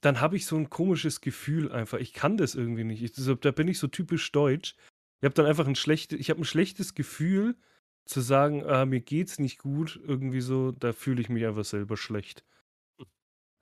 dann 0.00 0.20
habe 0.20 0.36
ich 0.36 0.46
so 0.46 0.56
ein 0.56 0.70
komisches 0.70 1.20
Gefühl 1.20 1.70
einfach. 1.70 1.98
Ich 1.98 2.12
kann 2.12 2.36
das 2.36 2.54
irgendwie 2.54 2.84
nicht. 2.84 3.02
Ich, 3.02 3.12
da 3.12 3.50
bin 3.52 3.68
ich 3.68 3.78
so 3.78 3.86
typisch 3.86 4.32
deutsch. 4.32 4.74
Ich 5.20 5.26
habe 5.26 5.34
dann 5.34 5.46
einfach 5.46 5.66
ein 5.66 5.76
schlechtes, 5.76 6.18
ich 6.18 6.30
habe 6.30 6.40
ein 6.40 6.44
schlechtes 6.44 6.94
Gefühl 6.94 7.56
zu 8.10 8.20
sagen, 8.20 8.64
ah, 8.66 8.84
mir 8.84 9.00
geht's 9.00 9.38
nicht 9.38 9.58
gut, 9.58 10.00
irgendwie 10.06 10.40
so, 10.40 10.72
da 10.72 10.92
fühle 10.92 11.20
ich 11.20 11.28
mich 11.28 11.46
einfach 11.46 11.64
selber 11.64 11.96
schlecht. 11.96 12.44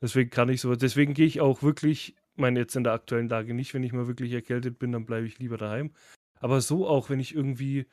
Deswegen 0.00 0.30
kann 0.30 0.48
ich 0.48 0.61
so, 0.61 0.74
deswegen 0.74 1.14
gehe 1.14 1.26
ich 1.26 1.40
auch 1.40 1.62
wirklich, 1.62 2.16
meine 2.37 2.61
jetzt 2.61 2.76
in 2.76 2.84
der 2.84 2.92
aktuellen 2.92 3.28
Lage 3.28 3.52
nicht, 3.54 3.74
wenn 3.74 3.82
ich 3.82 3.92
mal 3.92 4.06
wirklich 4.06 4.32
erkältet 4.32 4.78
bin, 4.78 4.92
dann 4.92 5.06
bleibe 5.06 5.26
ich 5.26 5.38
lieber 5.38 5.56
daheim. 5.56 5.92
Aber 6.40 6.61
so 6.61 6.87
auch, 6.87 7.11
wenn 7.11 7.20
ich 7.20 7.34
irgendwie, 7.34 7.87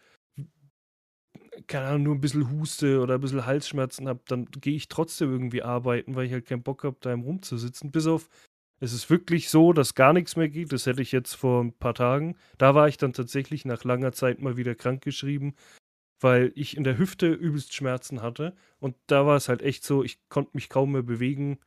keine 1.68 1.88
Ahnung, 1.88 2.04
nur 2.04 2.16
ein 2.16 2.22
bisschen 2.22 2.52
Huste 2.52 3.02
oder 3.02 3.16
ein 3.16 3.22
bisschen 3.22 3.46
Halsschmerzen 3.46 4.08
habe, 4.08 4.22
dann 4.28 4.46
gehe 4.46 4.76
ich 4.76 4.88
trotzdem 4.88 5.32
irgendwie 5.32 5.64
arbeiten, 5.64 6.16
weil 6.16 6.28
ich 6.28 6.32
halt 6.32 6.46
keinen 6.46 6.64
Bock 6.64 6.84
habe, 6.84 6.98
daheim 7.02 7.22
rumzusitzen. 7.22 7.92
Bis 7.92 8.06
auf, 8.06 8.30
es 8.80 8.94
ist 8.94 9.10
wirklich 9.10 9.50
so, 9.50 9.74
dass 9.74 9.96
gar 9.96 10.14
nichts 10.14 10.36
mehr 10.36 10.50
geht. 10.50 10.72
Das 10.72 10.86
hätte 10.86 11.02
ich 11.02 11.12
jetzt 11.12 11.34
vor 11.34 11.64
ein 11.64 11.74
paar 11.74 11.96
Tagen. 11.96 12.38
Da 12.58 12.76
war 12.76 12.88
ich 12.88 12.98
dann 12.98 13.14
tatsächlich 13.14 13.66
nach 13.66 13.84
langer 13.84 14.12
Zeit 14.12 14.42
mal 14.42 14.58
wieder 14.58 14.76
krankgeschrieben, 14.76 15.56
weil 16.26 16.52
ich 16.56 16.76
in 16.76 16.84
der 16.84 16.98
Hüfte 16.98 17.28
übelst 17.32 17.76
Schmerzen 17.76 18.24
hatte. 18.24 18.56
Und 18.80 18.96
da 19.06 19.28
war 19.28 19.36
es 19.36 19.48
halt 19.48 19.62
echt 19.62 19.84
so, 19.84 20.04
ich 20.04 20.18
konnte 20.28 20.50
mich 20.54 20.70
kaum 20.70 20.94
mehr 20.94 21.04
bewegen. 21.04 21.60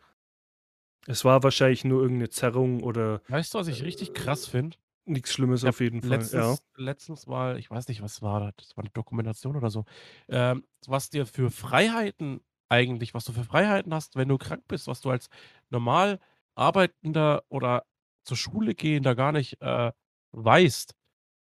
Es 1.07 1.25
war 1.25 1.44
wahrscheinlich 1.44 1.85
nur 1.85 2.03
irgendeine 2.03 2.29
Zerrung 2.31 2.83
oder 2.83 3.23
Weißt 3.29 3.55
du, 3.55 3.59
was 3.59 3.68
ich 3.68 3.85
richtig 3.85 4.14
krass 4.14 4.49
finde? 4.49 4.77
nichts 5.07 5.33
Schlimmes 5.33 5.62
Ich 5.62 5.68
auf 5.68 5.79
jeden 5.81 6.03
Fall. 6.03 6.11
Ja. 6.11 6.16
letztens, 6.16 6.62
letztens 6.77 7.27
mal, 7.29 7.57
ich 7.57 7.71
weiß 7.71 7.87
nicht, 7.87 8.03
was 8.03 8.21
war 8.21 8.40
das? 8.40 8.55
Das 8.57 8.77
war 8.77 8.83
eine 8.83 8.90
Dokumentation 8.90 9.57
oder 9.57 9.71
so. 9.71 9.85
Ähm, 10.29 10.64
was 10.88 11.09
dir 11.09 11.25
für 11.25 11.53
Freiheiten 11.53 12.40
eigentlich, 12.68 13.14
was 13.14 13.25
du 13.25 13.33
für 13.33 13.44
Freiheiten 13.44 13.94
hast, 13.94 14.16
wenn 14.16 14.29
du 14.29 14.38
krank 14.38 14.64
bist, 14.66 14.88
was 14.88 15.01
du 15.01 15.11
als 15.11 15.29
normal 15.71 16.18
arbeitender 16.57 17.44
oder 17.49 17.85
zur 18.25 18.37
Schule 18.37 18.75
gehender 18.75 19.14
gar 19.14 19.31
nicht 19.31 19.62
äh, 19.62 19.92
weißt. 20.33 20.97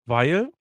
Weil 0.08 0.52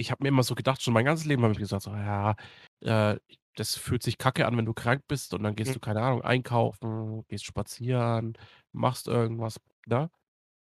ich 0.00 0.10
habe 0.10 0.22
mir 0.24 0.28
immer 0.28 0.42
so 0.42 0.54
gedacht, 0.54 0.82
schon 0.82 0.94
mein 0.94 1.04
ganzes 1.04 1.26
Leben 1.26 1.42
habe 1.42 1.52
ich 1.52 1.58
gesagt, 1.58 1.82
so, 1.82 1.90
ja, 1.92 2.34
äh, 2.80 3.18
das 3.56 3.76
fühlt 3.76 4.02
sich 4.02 4.18
kacke 4.18 4.46
an, 4.46 4.56
wenn 4.56 4.64
du 4.64 4.72
krank 4.74 5.02
bist 5.08 5.34
und 5.34 5.42
dann 5.42 5.56
gehst 5.56 5.70
Mhm. 5.70 5.74
du, 5.74 5.80
keine 5.80 6.02
Ahnung, 6.02 6.22
einkaufen, 6.22 7.24
gehst 7.28 7.44
spazieren, 7.44 8.38
machst 8.72 9.08
irgendwas, 9.08 9.60
ne? 9.86 10.10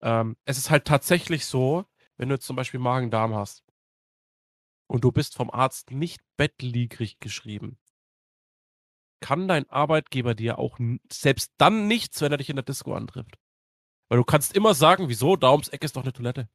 Ähm, 0.02 0.36
es 0.46 0.58
ist 0.58 0.70
halt 0.70 0.86
tatsächlich 0.86 1.46
so, 1.46 1.84
wenn 2.18 2.28
du 2.30 2.36
jetzt 2.36 2.46
zum 2.46 2.56
Beispiel 2.56 2.80
Magen-Darm 2.80 3.34
hast 3.34 3.64
und 4.88 5.04
du 5.04 5.10
bist 5.12 5.36
vom 5.36 5.50
Arzt 5.50 5.90
nicht 5.90 6.20
bettlägerig 6.36 7.18
geschrieben, 7.18 7.78
kann 9.20 9.48
dein 9.48 9.68
Arbeitgeber 9.68 10.34
dir 10.34 10.58
auch 10.58 10.78
selbst 11.12 11.52
dann 11.58 11.86
nichts, 11.86 12.20
wenn 12.22 12.32
er 12.32 12.38
dich 12.38 12.50
in 12.50 12.56
der 12.56 12.64
Disco 12.64 12.94
antrifft. 12.94 13.36
Weil 14.10 14.18
du 14.18 14.24
kannst 14.24 14.54
immer 14.56 14.74
sagen, 14.74 15.08
wieso, 15.08 15.36
da 15.36 15.52
ums 15.52 15.68
Eck 15.68 15.84
ist 15.84 15.96
doch 15.96 16.02
eine 16.02 16.12
Toilette. 16.12 16.48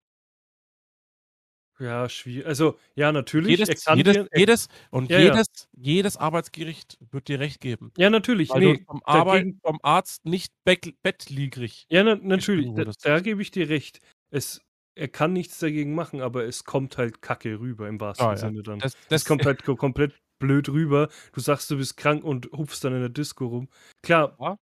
Ja, 1.79 2.07
schwierig. 2.07 2.45
Also, 2.47 2.77
ja, 2.95 3.11
natürlich. 3.11 3.49
Jedes, 3.59 3.83
jedes, 3.93 4.13
dir, 4.13 4.27
jedes 4.33 4.67
und 4.91 5.09
Ja, 5.09 5.19
ja. 5.19 5.25
jedes, 5.33 5.47
jedes 5.73 6.17
Arbeitsgericht 6.17 6.97
wird 7.11 7.27
dir 7.27 7.39
recht 7.39 7.59
geben. 7.59 7.91
ja, 7.97 8.09
natürlich. 8.09 8.49
Weil 8.49 8.59
Nee, 8.61 8.83
vom, 8.87 9.01
Arbeit, 9.03 9.47
vom 9.61 9.79
Arzt 9.83 10.25
nicht 10.25 10.53
beck, 10.63 10.95
bettlägerig 11.03 11.85
ja, 11.89 12.03
na, 12.03 12.15
natürlich. 12.15 12.71
Da, 12.75 12.85
da 13.01 13.19
gebe 13.19 13.41
ich 13.41 13.51
dir 13.51 13.67
recht. 13.69 13.99
Es, 14.31 14.61
er 14.95 15.09
kann 15.09 15.33
nichts 15.33 15.59
dagegen 15.59 15.93
machen, 15.95 16.21
aber 16.21 16.45
es 16.45 16.63
kommt 16.63 16.97
halt 16.97 17.21
kacke 17.21 17.59
rüber 17.59 17.87
im 17.89 17.99
wahrsten 17.99 18.25
Ja, 18.25 18.31
ja. 18.31 18.37
Sinne 18.37 18.63
dann. 18.63 18.79
Das, 18.79 18.93
Es 18.93 19.07
das, 19.09 19.25
kommt 19.25 19.45
halt 19.45 19.63
ko- 19.63 19.75
komplett 19.75 20.13
blöd 20.39 20.69
rüber. 20.69 21.09
Du 21.33 21.41
sagst, 21.41 21.69
du 21.71 21.77
bist 21.77 21.97
krank 21.97 22.23
und 22.23 22.49
hupfst 22.53 22.79
dann 22.83 22.93
in 22.93 22.99
der 23.01 23.09
Disco 23.09 23.47
rum. 23.47 23.69
Klar, 24.01 24.37
Ja. 24.39 24.57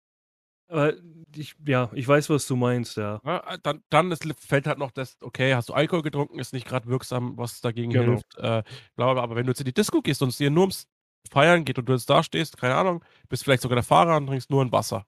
Aber 0.71 0.93
ich, 1.36 1.55
ja, 1.65 1.89
ich 1.93 2.07
weiß, 2.07 2.29
was 2.29 2.47
du 2.47 2.55
meinst, 2.55 2.97
ja. 2.97 3.19
Ja, 3.25 3.57
dann, 3.57 3.84
dann 3.89 4.12
ist, 4.12 4.23
fällt 4.39 4.67
halt 4.67 4.77
noch 4.77 4.91
das, 4.91 5.17
okay, 5.21 5.53
hast 5.53 5.69
du 5.69 5.73
Alkohol 5.73 6.01
getrunken, 6.01 6.39
ist 6.39 6.53
nicht 6.53 6.67
gerade 6.67 6.88
wirksam, 6.88 7.38
was 7.38 7.62
dagegen 7.62 7.91
Genau. 7.91 8.13
hilft. 8.13 8.38
Äh, 8.38 8.63
bla, 8.95 9.13
bla, 9.13 9.21
aber 9.21 9.36
wenn 9.36 9.45
du 9.45 9.51
jetzt 9.51 9.60
in 9.60 9.65
die 9.65 9.73
Disco 9.73 10.01
gehst 10.01 10.21
und 10.21 10.29
es 10.29 10.38
dir 10.38 10.49
nur 10.49 10.63
ums 10.63 10.88
Feiern 11.29 11.65
geht 11.65 11.77
und 11.77 11.88
du 11.88 11.93
jetzt 11.93 12.10
da 12.10 12.23
stehst, 12.23 12.57
keine 12.57 12.75
Ahnung, 12.75 13.03
bist 13.29 13.43
vielleicht 13.43 13.62
sogar 13.62 13.75
der 13.75 13.84
Fahrer 13.84 14.17
und 14.17 14.27
trinkst 14.27 14.49
nur 14.49 14.63
ein 14.63 14.71
Wasser. 14.71 15.05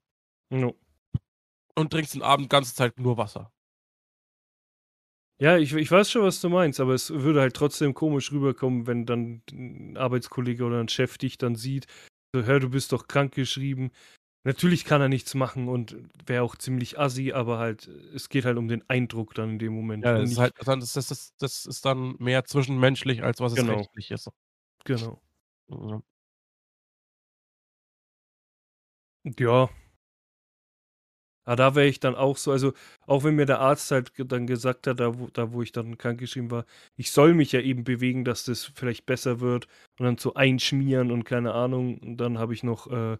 No. 0.49 0.76
Und 1.76 1.91
trinkst 1.91 2.13
den 2.13 2.21
Abend 2.21 2.49
ganze 2.49 2.76
Zeit 2.76 2.99
nur 2.99 3.17
Wasser. 3.17 3.52
Ja, 5.41 5.58
ich, 5.58 5.73
ich 5.73 5.91
weiß 5.91 6.12
schon, 6.12 6.21
was 6.21 6.39
du 6.41 6.49
meinst, 6.49 6.80
aber 6.80 6.93
es 6.93 7.10
würde 7.10 7.41
halt 7.41 7.56
trotzdem 7.56 7.93
komisch 7.93 8.32
rüberkommen, 8.32 8.88
wenn 8.88 9.06
dann 9.06 9.41
ein 9.52 9.97
Arbeitskollege 9.97 10.63
oder 10.63 10.80
ein 10.80 10.88
Chef 10.88 11.17
dich 11.17 11.38
dann 11.38 11.56
sieht. 11.56 11.88
So, 12.36 12.43
hör, 12.43 12.60
du 12.60 12.69
bist 12.69 12.91
doch 12.91 13.08
krank 13.08 13.34
geschrieben. 13.34 13.91
Natürlich 14.46 14.84
kann 14.84 15.00
er 15.00 15.08
nichts 15.08 15.36
machen 15.36 15.70
und 15.70 15.96
wäre 16.26 16.44
auch 16.44 16.56
ziemlich 16.56 17.00
assi, 17.00 17.32
aber 17.32 17.60
halt, 17.60 17.88
es 18.14 18.28
geht 18.28 18.44
halt 18.44 18.58
um 18.58 18.68
den 18.68 18.88
Eindruck 18.90 19.34
dann 19.36 19.52
in 19.52 19.60
dem 19.60 19.74
Moment. 19.74 20.04
Ja, 20.04 20.18
das 20.18 20.32
ist 20.32 20.38
halt, 20.38 20.54
das, 20.66 20.94
das, 20.94 21.08
das, 21.08 21.34
das 21.38 21.66
ist 21.66 21.86
dann 21.86 22.16
mehr 22.20 22.44
zwischenmenschlich, 22.44 23.24
als 23.24 23.40
was 23.40 23.54
es 23.54 23.60
Genau. 23.60 23.78
rechtlich 23.78 24.12
ist. 24.12 24.30
Genau. 24.84 25.22
Ja. 25.70 26.02
Ja. 29.40 29.70
Aber 31.46 31.56
da 31.58 31.76
wäre 31.76 31.88
ich 31.88 32.00
dann 32.00 32.16
auch 32.16 32.38
so, 32.38 32.52
also 32.52 32.74
auch 33.06 33.24
wenn 33.24 33.36
mir 33.36 33.46
der 33.46 33.60
Arzt 33.60 33.92
halt 33.92 34.14
dann 34.32 34.48
gesagt 34.48 34.88
hat, 34.88 35.00
da 35.00 35.20
wo, 35.20 35.28
da 35.28 35.52
wo 35.52 35.62
ich 35.62 35.72
dann 35.74 35.98
krankgeschrieben 35.98 36.52
war, 36.52 36.66
ich 36.96 37.12
soll 37.12 37.34
mich 37.34 37.52
ja 37.52 37.60
eben 37.60 37.84
bewegen, 37.84 38.24
dass 38.24 38.46
das 38.46 38.64
vielleicht 38.64 39.06
besser 39.06 39.40
wird 39.42 39.68
und 40.00 40.06
dann 40.06 40.18
so 40.18 40.36
einschmieren 40.36 41.12
und 41.12 41.26
keine 41.26 41.54
Ahnung. 41.54 41.98
Und 42.00 42.18
dann 42.18 42.38
habe 42.38 42.54
ich 42.54 42.64
noch 42.64 42.88
äh, 42.88 43.18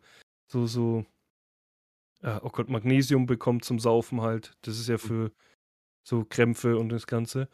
so, 0.48 0.68
so, 0.68 1.06
äh, 2.24 2.40
oh 2.42 2.50
Gott, 2.50 2.70
Magnesium 2.70 3.26
bekommen 3.26 3.62
zum 3.62 3.80
Saufen 3.80 4.22
halt. 4.22 4.58
Das 4.62 4.80
ist 4.80 4.88
ja 4.88 4.98
für 4.98 5.32
so 6.04 6.26
Krämpfe 6.26 6.78
und 6.78 6.90
das 6.90 7.06
Ganze. 7.06 7.50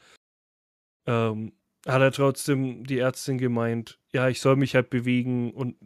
Ähm, 1.06 1.54
hat 1.86 2.02
er 2.02 2.12
trotzdem 2.12 2.84
die 2.84 3.00
Ärztin 3.00 3.38
gemeint, 3.38 4.00
ja, 4.12 4.28
ich 4.30 4.42
soll 4.42 4.56
mich 4.56 4.76
halt 4.76 4.90
bewegen 4.90 5.52
und 5.54 5.78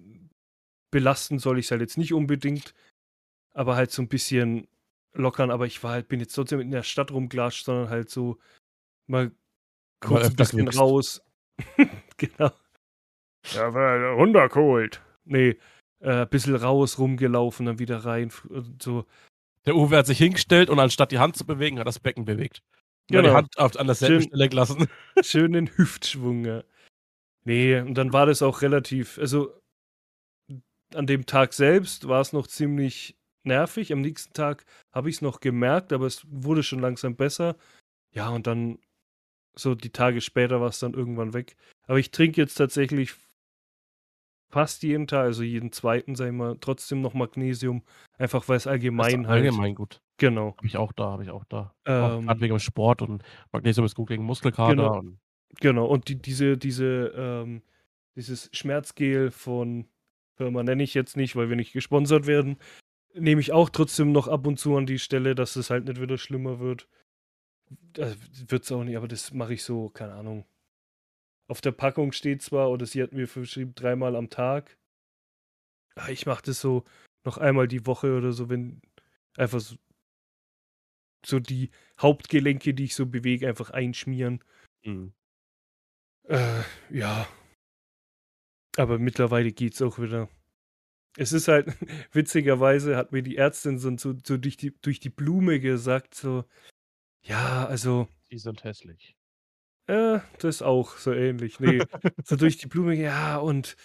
belasten 0.91 1.39
soll 1.39 1.59
ich 1.59 1.65
es 1.65 1.71
halt 1.71 1.81
jetzt 1.81 1.97
nicht 1.97 2.13
unbedingt, 2.13 2.73
aber 3.53 3.75
halt 3.75 3.91
so 3.91 4.01
ein 4.01 4.09
bisschen 4.09 4.67
lockern. 5.13 5.49
Aber 5.49 5.65
ich 5.65 5.83
war 5.83 5.91
halt, 5.91 6.07
bin 6.07 6.19
jetzt 6.19 6.33
trotzdem 6.33 6.59
in 6.59 6.71
der 6.71 6.83
Stadt 6.83 7.11
rumgelatscht, 7.11 7.65
sondern 7.65 7.89
halt 7.89 8.09
so 8.09 8.37
mal 9.07 9.31
kurz 10.01 10.25
ein 10.25 10.27
öfter 10.31 10.43
bisschen 10.43 10.67
raus. 10.67 11.21
genau. 12.17 12.51
Ja, 13.53 13.73
war 13.73 14.13
runtergeholt. 14.13 15.01
Nee, 15.25 15.57
äh, 16.03 16.21
ein 16.23 16.29
bisschen 16.29 16.55
raus, 16.55 16.99
rumgelaufen, 16.99 17.65
dann 17.65 17.79
wieder 17.79 18.05
rein. 18.05 18.31
und 18.49 18.81
So. 18.83 19.05
Der 19.65 19.75
Uwe 19.75 19.97
hat 19.97 20.07
sich 20.07 20.17
hingestellt 20.17 20.69
und 20.69 20.79
anstatt 20.79 21.11
die 21.11 21.19
Hand 21.19 21.37
zu 21.37 21.45
bewegen, 21.45 21.79
hat 21.79 21.87
das 21.87 21.99
Becken 21.99 22.25
bewegt. 22.25 22.61
Nur 23.09 23.21
Genau. 23.21 23.33
die 23.33 23.37
Hand 23.37 23.57
auf, 23.57 23.77
an 23.79 23.87
derselben 23.87 24.21
Schön. 24.21 24.27
Stelle 24.29 24.49
gelassen. 24.49 24.87
schönen 25.23 25.67
Hüftschwung. 25.77 26.45
Ja. 26.45 26.63
Nee, 27.45 27.79
und 27.79 27.95
dann 27.95 28.13
war 28.13 28.25
das 28.25 28.41
auch 28.41 28.61
relativ, 28.61 29.17
also 29.17 29.57
an 30.93 31.07
dem 31.07 31.25
Tag 31.25 31.53
selbst 31.53 32.07
war 32.07 32.21
es 32.21 32.33
noch 32.33 32.47
ziemlich 32.47 33.17
nervig. 33.43 33.91
Am 33.91 34.01
nächsten 34.01 34.33
Tag 34.33 34.65
habe 34.93 35.09
ich 35.09 35.15
es 35.17 35.21
noch 35.21 35.39
gemerkt, 35.39 35.91
aber 35.93 36.05
es 36.05 36.25
wurde 36.29 36.63
schon 36.63 36.79
langsam 36.79 37.15
besser. 37.15 37.55
Ja, 38.13 38.29
und 38.29 38.47
dann 38.47 38.79
so 39.55 39.75
die 39.75 39.91
Tage 39.91 40.21
später 40.21 40.61
war 40.61 40.69
es 40.69 40.79
dann 40.79 40.93
irgendwann 40.93 41.33
weg. 41.33 41.55
Aber 41.87 41.99
ich 41.99 42.11
trinke 42.11 42.41
jetzt 42.41 42.55
tatsächlich 42.55 43.13
fast 44.53 44.83
jeden 44.83 45.07
Tag, 45.07 45.25
also 45.25 45.43
jeden 45.43 45.71
zweiten, 45.71 46.15
sag 46.15 46.27
ich 46.27 46.33
mal, 46.33 46.57
trotzdem 46.61 47.01
noch 47.01 47.13
Magnesium, 47.13 47.83
einfach 48.17 48.47
weil 48.47 48.57
es 48.57 48.67
allgemein 48.67 49.27
halt. 49.27 49.43
allgemein 49.43 49.75
gut. 49.75 50.01
Genau. 50.17 50.55
Habe 50.57 50.67
ich 50.67 50.77
auch 50.77 50.93
da, 50.93 51.05
habe 51.05 51.23
ich 51.23 51.31
auch 51.31 51.43
da. 51.45 51.73
Ähm, 51.85 52.27
Gerade 52.27 52.41
wegen 52.41 52.59
Sport 52.59 53.01
und 53.01 53.23
Magnesium 53.51 53.85
ist 53.85 53.95
gut 53.95 54.09
gegen 54.09 54.23
Muskelkater. 54.23 54.75
Genau. 54.75 54.99
Und 54.99 55.17
Genau, 55.59 55.85
und 55.85 56.07
die, 56.07 56.15
diese, 56.15 56.57
diese, 56.57 57.13
ähm, 57.15 57.61
dieses 58.15 58.49
Schmerzgel 58.53 59.31
von 59.31 59.87
Firma 60.35 60.63
nenne 60.63 60.83
ich 60.83 60.93
jetzt 60.93 61.17
nicht, 61.17 61.35
weil 61.35 61.49
wir 61.49 61.55
nicht 61.55 61.73
gesponsert 61.73 62.25
werden, 62.25 62.57
nehme 63.13 63.41
ich 63.41 63.51
auch 63.51 63.69
trotzdem 63.69 64.11
noch 64.11 64.27
ab 64.27 64.47
und 64.47 64.57
zu 64.57 64.75
an 64.75 64.85
die 64.85 64.99
Stelle, 64.99 65.35
dass 65.35 65.55
es 65.55 65.69
halt 65.69 65.85
nicht 65.85 66.01
wieder 66.01 66.17
schlimmer 66.17 66.59
wird. 66.59 66.87
Wird 67.95 68.63
es 68.63 68.71
auch 68.71 68.83
nicht, 68.83 68.97
aber 68.97 69.07
das 69.07 69.33
mache 69.33 69.53
ich 69.53 69.63
so, 69.63 69.89
keine 69.89 70.13
Ahnung. 70.13 70.45
Auf 71.47 71.61
der 71.61 71.71
Packung 71.71 72.11
steht 72.11 72.41
zwar, 72.41 72.69
oder 72.69 72.85
sie 72.85 73.01
hat 73.01 73.11
mir 73.11 73.27
verschrieben, 73.27 73.75
dreimal 73.75 74.15
am 74.15 74.29
Tag. 74.29 74.77
Aber 75.95 76.09
Ich 76.09 76.25
mache 76.25 76.43
das 76.43 76.59
so 76.61 76.83
noch 77.25 77.37
einmal 77.37 77.67
die 77.67 77.85
Woche 77.85 78.17
oder 78.17 78.31
so, 78.33 78.49
wenn 78.49 78.81
einfach 79.37 79.59
so, 79.59 79.75
so 81.25 81.39
die 81.39 81.69
Hauptgelenke, 82.01 82.73
die 82.73 82.85
ich 82.85 82.95
so 82.95 83.05
bewege, 83.05 83.47
einfach 83.47 83.69
einschmieren. 83.69 84.43
Mhm. 84.83 85.13
Äh, 86.27 86.63
ja. 86.89 87.27
Aber 88.77 88.97
mittlerweile 88.97 89.51
geht's 89.51 89.81
auch 89.81 89.99
wieder. 89.99 90.29
Es 91.15 91.31
ist 91.31 91.47
halt, 91.47 91.67
witzigerweise 92.11 92.97
hat 92.97 93.11
mir 93.11 93.21
die 93.21 93.37
Ärztin 93.37 93.77
so, 93.77 93.95
so, 93.97 94.15
so 94.23 94.37
durch, 94.37 94.57
die, 94.57 94.71
durch 94.81 94.99
die 94.99 95.09
Blume 95.09 95.59
gesagt, 95.59 96.15
so, 96.15 96.45
ja, 97.21 97.65
also, 97.65 98.07
die 98.31 98.39
sind 98.39 98.63
hässlich. 98.63 99.15
Äh, 99.87 100.19
das 100.39 100.61
auch 100.61 100.97
so 100.97 101.11
ähnlich. 101.11 101.59
Nee, 101.59 101.83
so 102.23 102.35
durch 102.35 102.57
die 102.57 102.67
Blume, 102.67 102.95
ja, 102.95 103.37
und 103.37 103.75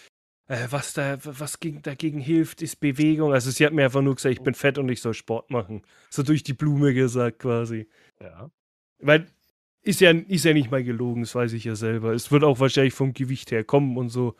äh, 0.47 0.67
was 0.71 0.93
da, 0.93 1.17
was 1.23 1.59
gegen, 1.59 1.81
dagegen 1.81 2.19
hilft, 2.19 2.61
ist 2.61 2.79
Bewegung. 2.79 3.33
Also 3.33 3.51
sie 3.51 3.65
hat 3.65 3.73
mir 3.73 3.85
einfach 3.85 4.01
nur 4.01 4.15
gesagt, 4.15 4.33
ich 4.33 4.41
bin 4.41 4.55
fett 4.55 4.77
und 4.77 4.89
ich 4.89 5.01
soll 5.01 5.13
Sport 5.13 5.51
machen. 5.51 5.83
So 6.09 6.23
durch 6.23 6.43
die 6.43 6.53
Blume 6.53 6.93
gesagt 6.93 7.39
quasi. 7.39 7.87
Ja. 8.19 8.49
Weil 8.99 9.27
ist 9.81 10.01
ja, 10.01 10.11
ist 10.11 10.45
ja 10.45 10.53
nicht 10.53 10.71
mal 10.71 10.83
gelogen, 10.83 11.21
das 11.21 11.35
weiß 11.35 11.53
ich 11.53 11.63
ja 11.65 11.75
selber. 11.75 12.13
Es 12.13 12.31
wird 12.31 12.43
auch 12.43 12.59
wahrscheinlich 12.59 12.93
vom 12.93 13.13
Gewicht 13.13 13.51
her 13.51 13.63
kommen 13.63 13.97
und 13.97 14.09
so. 14.09 14.35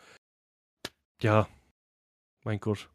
Ja, 1.22 1.48
mein 2.44 2.60
Gott. 2.60 2.90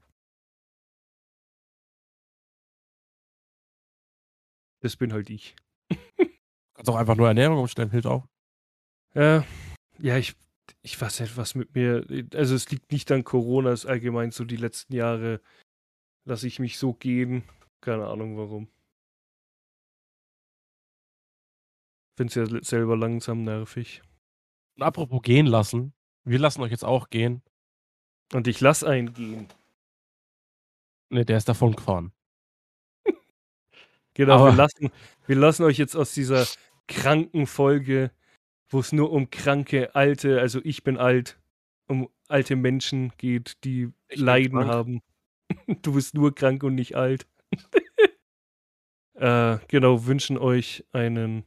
Das 4.82 4.96
bin 4.98 5.14
halt 5.14 5.30
ich. 5.30 5.56
Kannst 6.74 6.90
auch 6.90 6.96
einfach 6.96 7.16
nur 7.16 7.28
Ernährung 7.28 7.60
umstellen, 7.60 7.92
hilft 7.92 8.08
auch. 8.08 8.28
Ja, 9.16 9.46
ja, 10.00 10.18
ich, 10.18 10.36
ich 10.82 11.00
weiß 11.00 11.22
nicht, 11.22 11.38
was 11.38 11.56
mit 11.56 11.74
mir. 11.74 12.06
Also 12.34 12.56
es 12.56 12.70
liegt 12.70 12.92
nicht 12.92 13.12
an 13.12 13.24
Corona, 13.24 13.72
es 13.72 13.86
ist 13.86 13.90
allgemein 13.90 14.32
so 14.32 14.44
die 14.46 14.58
letzten 14.58 14.94
Jahre 14.94 15.42
lasse 16.26 16.48
ich 16.48 16.60
mich 16.60 16.78
so 16.78 16.94
gehen. 16.94 17.44
Keine 17.82 18.08
Ahnung 18.08 18.38
warum. 18.38 18.68
Find's 22.18 22.36
ja 22.36 22.46
selber 22.64 22.96
langsam 22.98 23.44
nervig. 23.44 24.02
Und 24.78 24.84
apropos 24.84 25.22
gehen 25.22 25.46
lassen, 25.46 25.94
wir 26.24 26.40
lassen 26.40 26.62
euch 26.62 26.72
jetzt 26.72 26.86
auch 26.86 27.10
gehen. 27.10 27.42
Und 28.34 28.48
ich 28.48 28.60
lass 28.62 28.84
einen 28.84 29.14
gehen. 29.14 29.48
Ne, 31.10 31.26
der 31.26 31.38
ist 31.38 31.48
davon 31.50 31.76
gefahren. 31.76 32.12
Genau, 34.18 34.36
Aber- 34.36 34.52
wir 34.52 34.56
lassen, 34.56 34.92
wir 35.28 35.36
lassen 35.36 35.64
euch 35.64 35.78
jetzt 35.78 35.94
aus 35.96 36.14
dieser 36.14 36.46
kranken 36.88 37.48
Folge, 37.48 38.12
wo 38.76 38.82
es 38.82 38.92
nur 38.92 39.10
um 39.12 39.30
kranke, 39.30 39.96
alte, 39.96 40.42
also 40.42 40.60
ich 40.66 40.84
bin 40.84 40.98
alt, 40.98 41.40
um 41.88 42.10
alte 42.28 42.58
Menschen 42.58 43.14
geht, 43.18 43.64
die 43.64 43.90
Ich 44.10 44.20
Leiden 44.20 44.66
haben. 44.66 45.02
Du 45.84 45.94
bist 45.94 46.16
nur 46.16 46.34
krank 46.36 46.64
und 46.64 46.76
nicht 46.76 46.96
alt. 46.96 47.28
äh, 49.14 49.58
genau, 49.68 50.06
wünschen 50.06 50.38
euch 50.38 50.84
einen, 50.92 51.46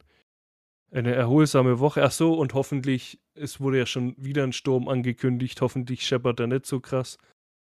eine 0.91 1.13
erholsame 1.13 1.79
Woche. 1.79 2.03
Ach 2.03 2.11
so, 2.11 2.33
und 2.33 2.53
hoffentlich, 2.55 3.19
es 3.35 3.59
wurde 3.59 3.77
ja 3.77 3.85
schon 3.85 4.15
wieder 4.17 4.43
ein 4.43 4.53
Sturm 4.53 4.87
angekündigt, 4.87 5.61
hoffentlich 5.61 6.07
scheppert 6.07 6.39
er 6.39 6.47
nicht 6.47 6.65
so 6.65 6.79
krass. 6.79 7.17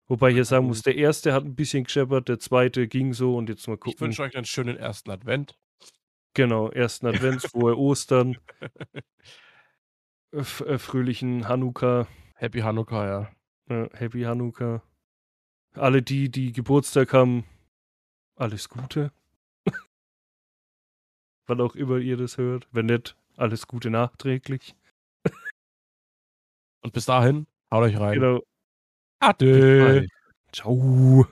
Wobei 0.07 0.29
ich 0.31 0.37
ja 0.37 0.45
sagen 0.45 0.67
muss, 0.67 0.81
der 0.83 0.95
erste 0.95 1.33
hat 1.33 1.43
ein 1.43 1.55
bisschen 1.55 1.83
gescheppert, 1.85 2.29
der 2.29 2.39
zweite 2.39 2.87
ging 2.87 3.13
so 3.13 3.35
und 3.35 3.49
jetzt 3.49 3.67
mal 3.67 3.73
Ich 3.73 3.79
gucken. 3.79 3.99
wünsche 3.99 4.21
euch 4.23 4.35
einen 4.37 4.45
schönen 4.45 4.77
ersten 4.77 5.11
Advent. 5.11 5.57
Genau, 6.33 6.69
ersten 6.69 7.07
Advents, 7.07 7.45
frohe 7.47 7.77
Ostern, 7.77 8.37
äh, 10.31 10.43
fröhlichen 10.43 11.47
Hanukkah, 11.47 12.07
Happy 12.35 12.59
Hanukkah, 12.59 13.05
ja. 13.07 13.31
äh, 13.69 13.89
Happy 13.93 14.21
Hanukkah. 14.21 14.81
Alle 15.73 16.01
die, 16.01 16.29
die 16.29 16.51
Geburtstag 16.53 17.13
haben, 17.13 17.45
alles 18.35 18.69
Gute. 18.69 19.11
Wann 21.47 21.61
auch 21.61 21.75
immer 21.75 21.97
ihr 21.97 22.17
das 22.17 22.37
hört. 22.37 22.67
Wenn 22.71 22.87
nicht, 22.87 23.15
alles 23.37 23.67
Gute 23.67 23.89
nachträglich. 23.89 24.75
Und 26.81 26.93
bis 26.93 27.05
dahin, 27.05 27.47
haut 27.71 27.83
euch 27.83 27.99
rein. 27.99 28.19
Genau. 28.19 28.41
Ade. 29.19 30.07
Ciao. 30.51 31.27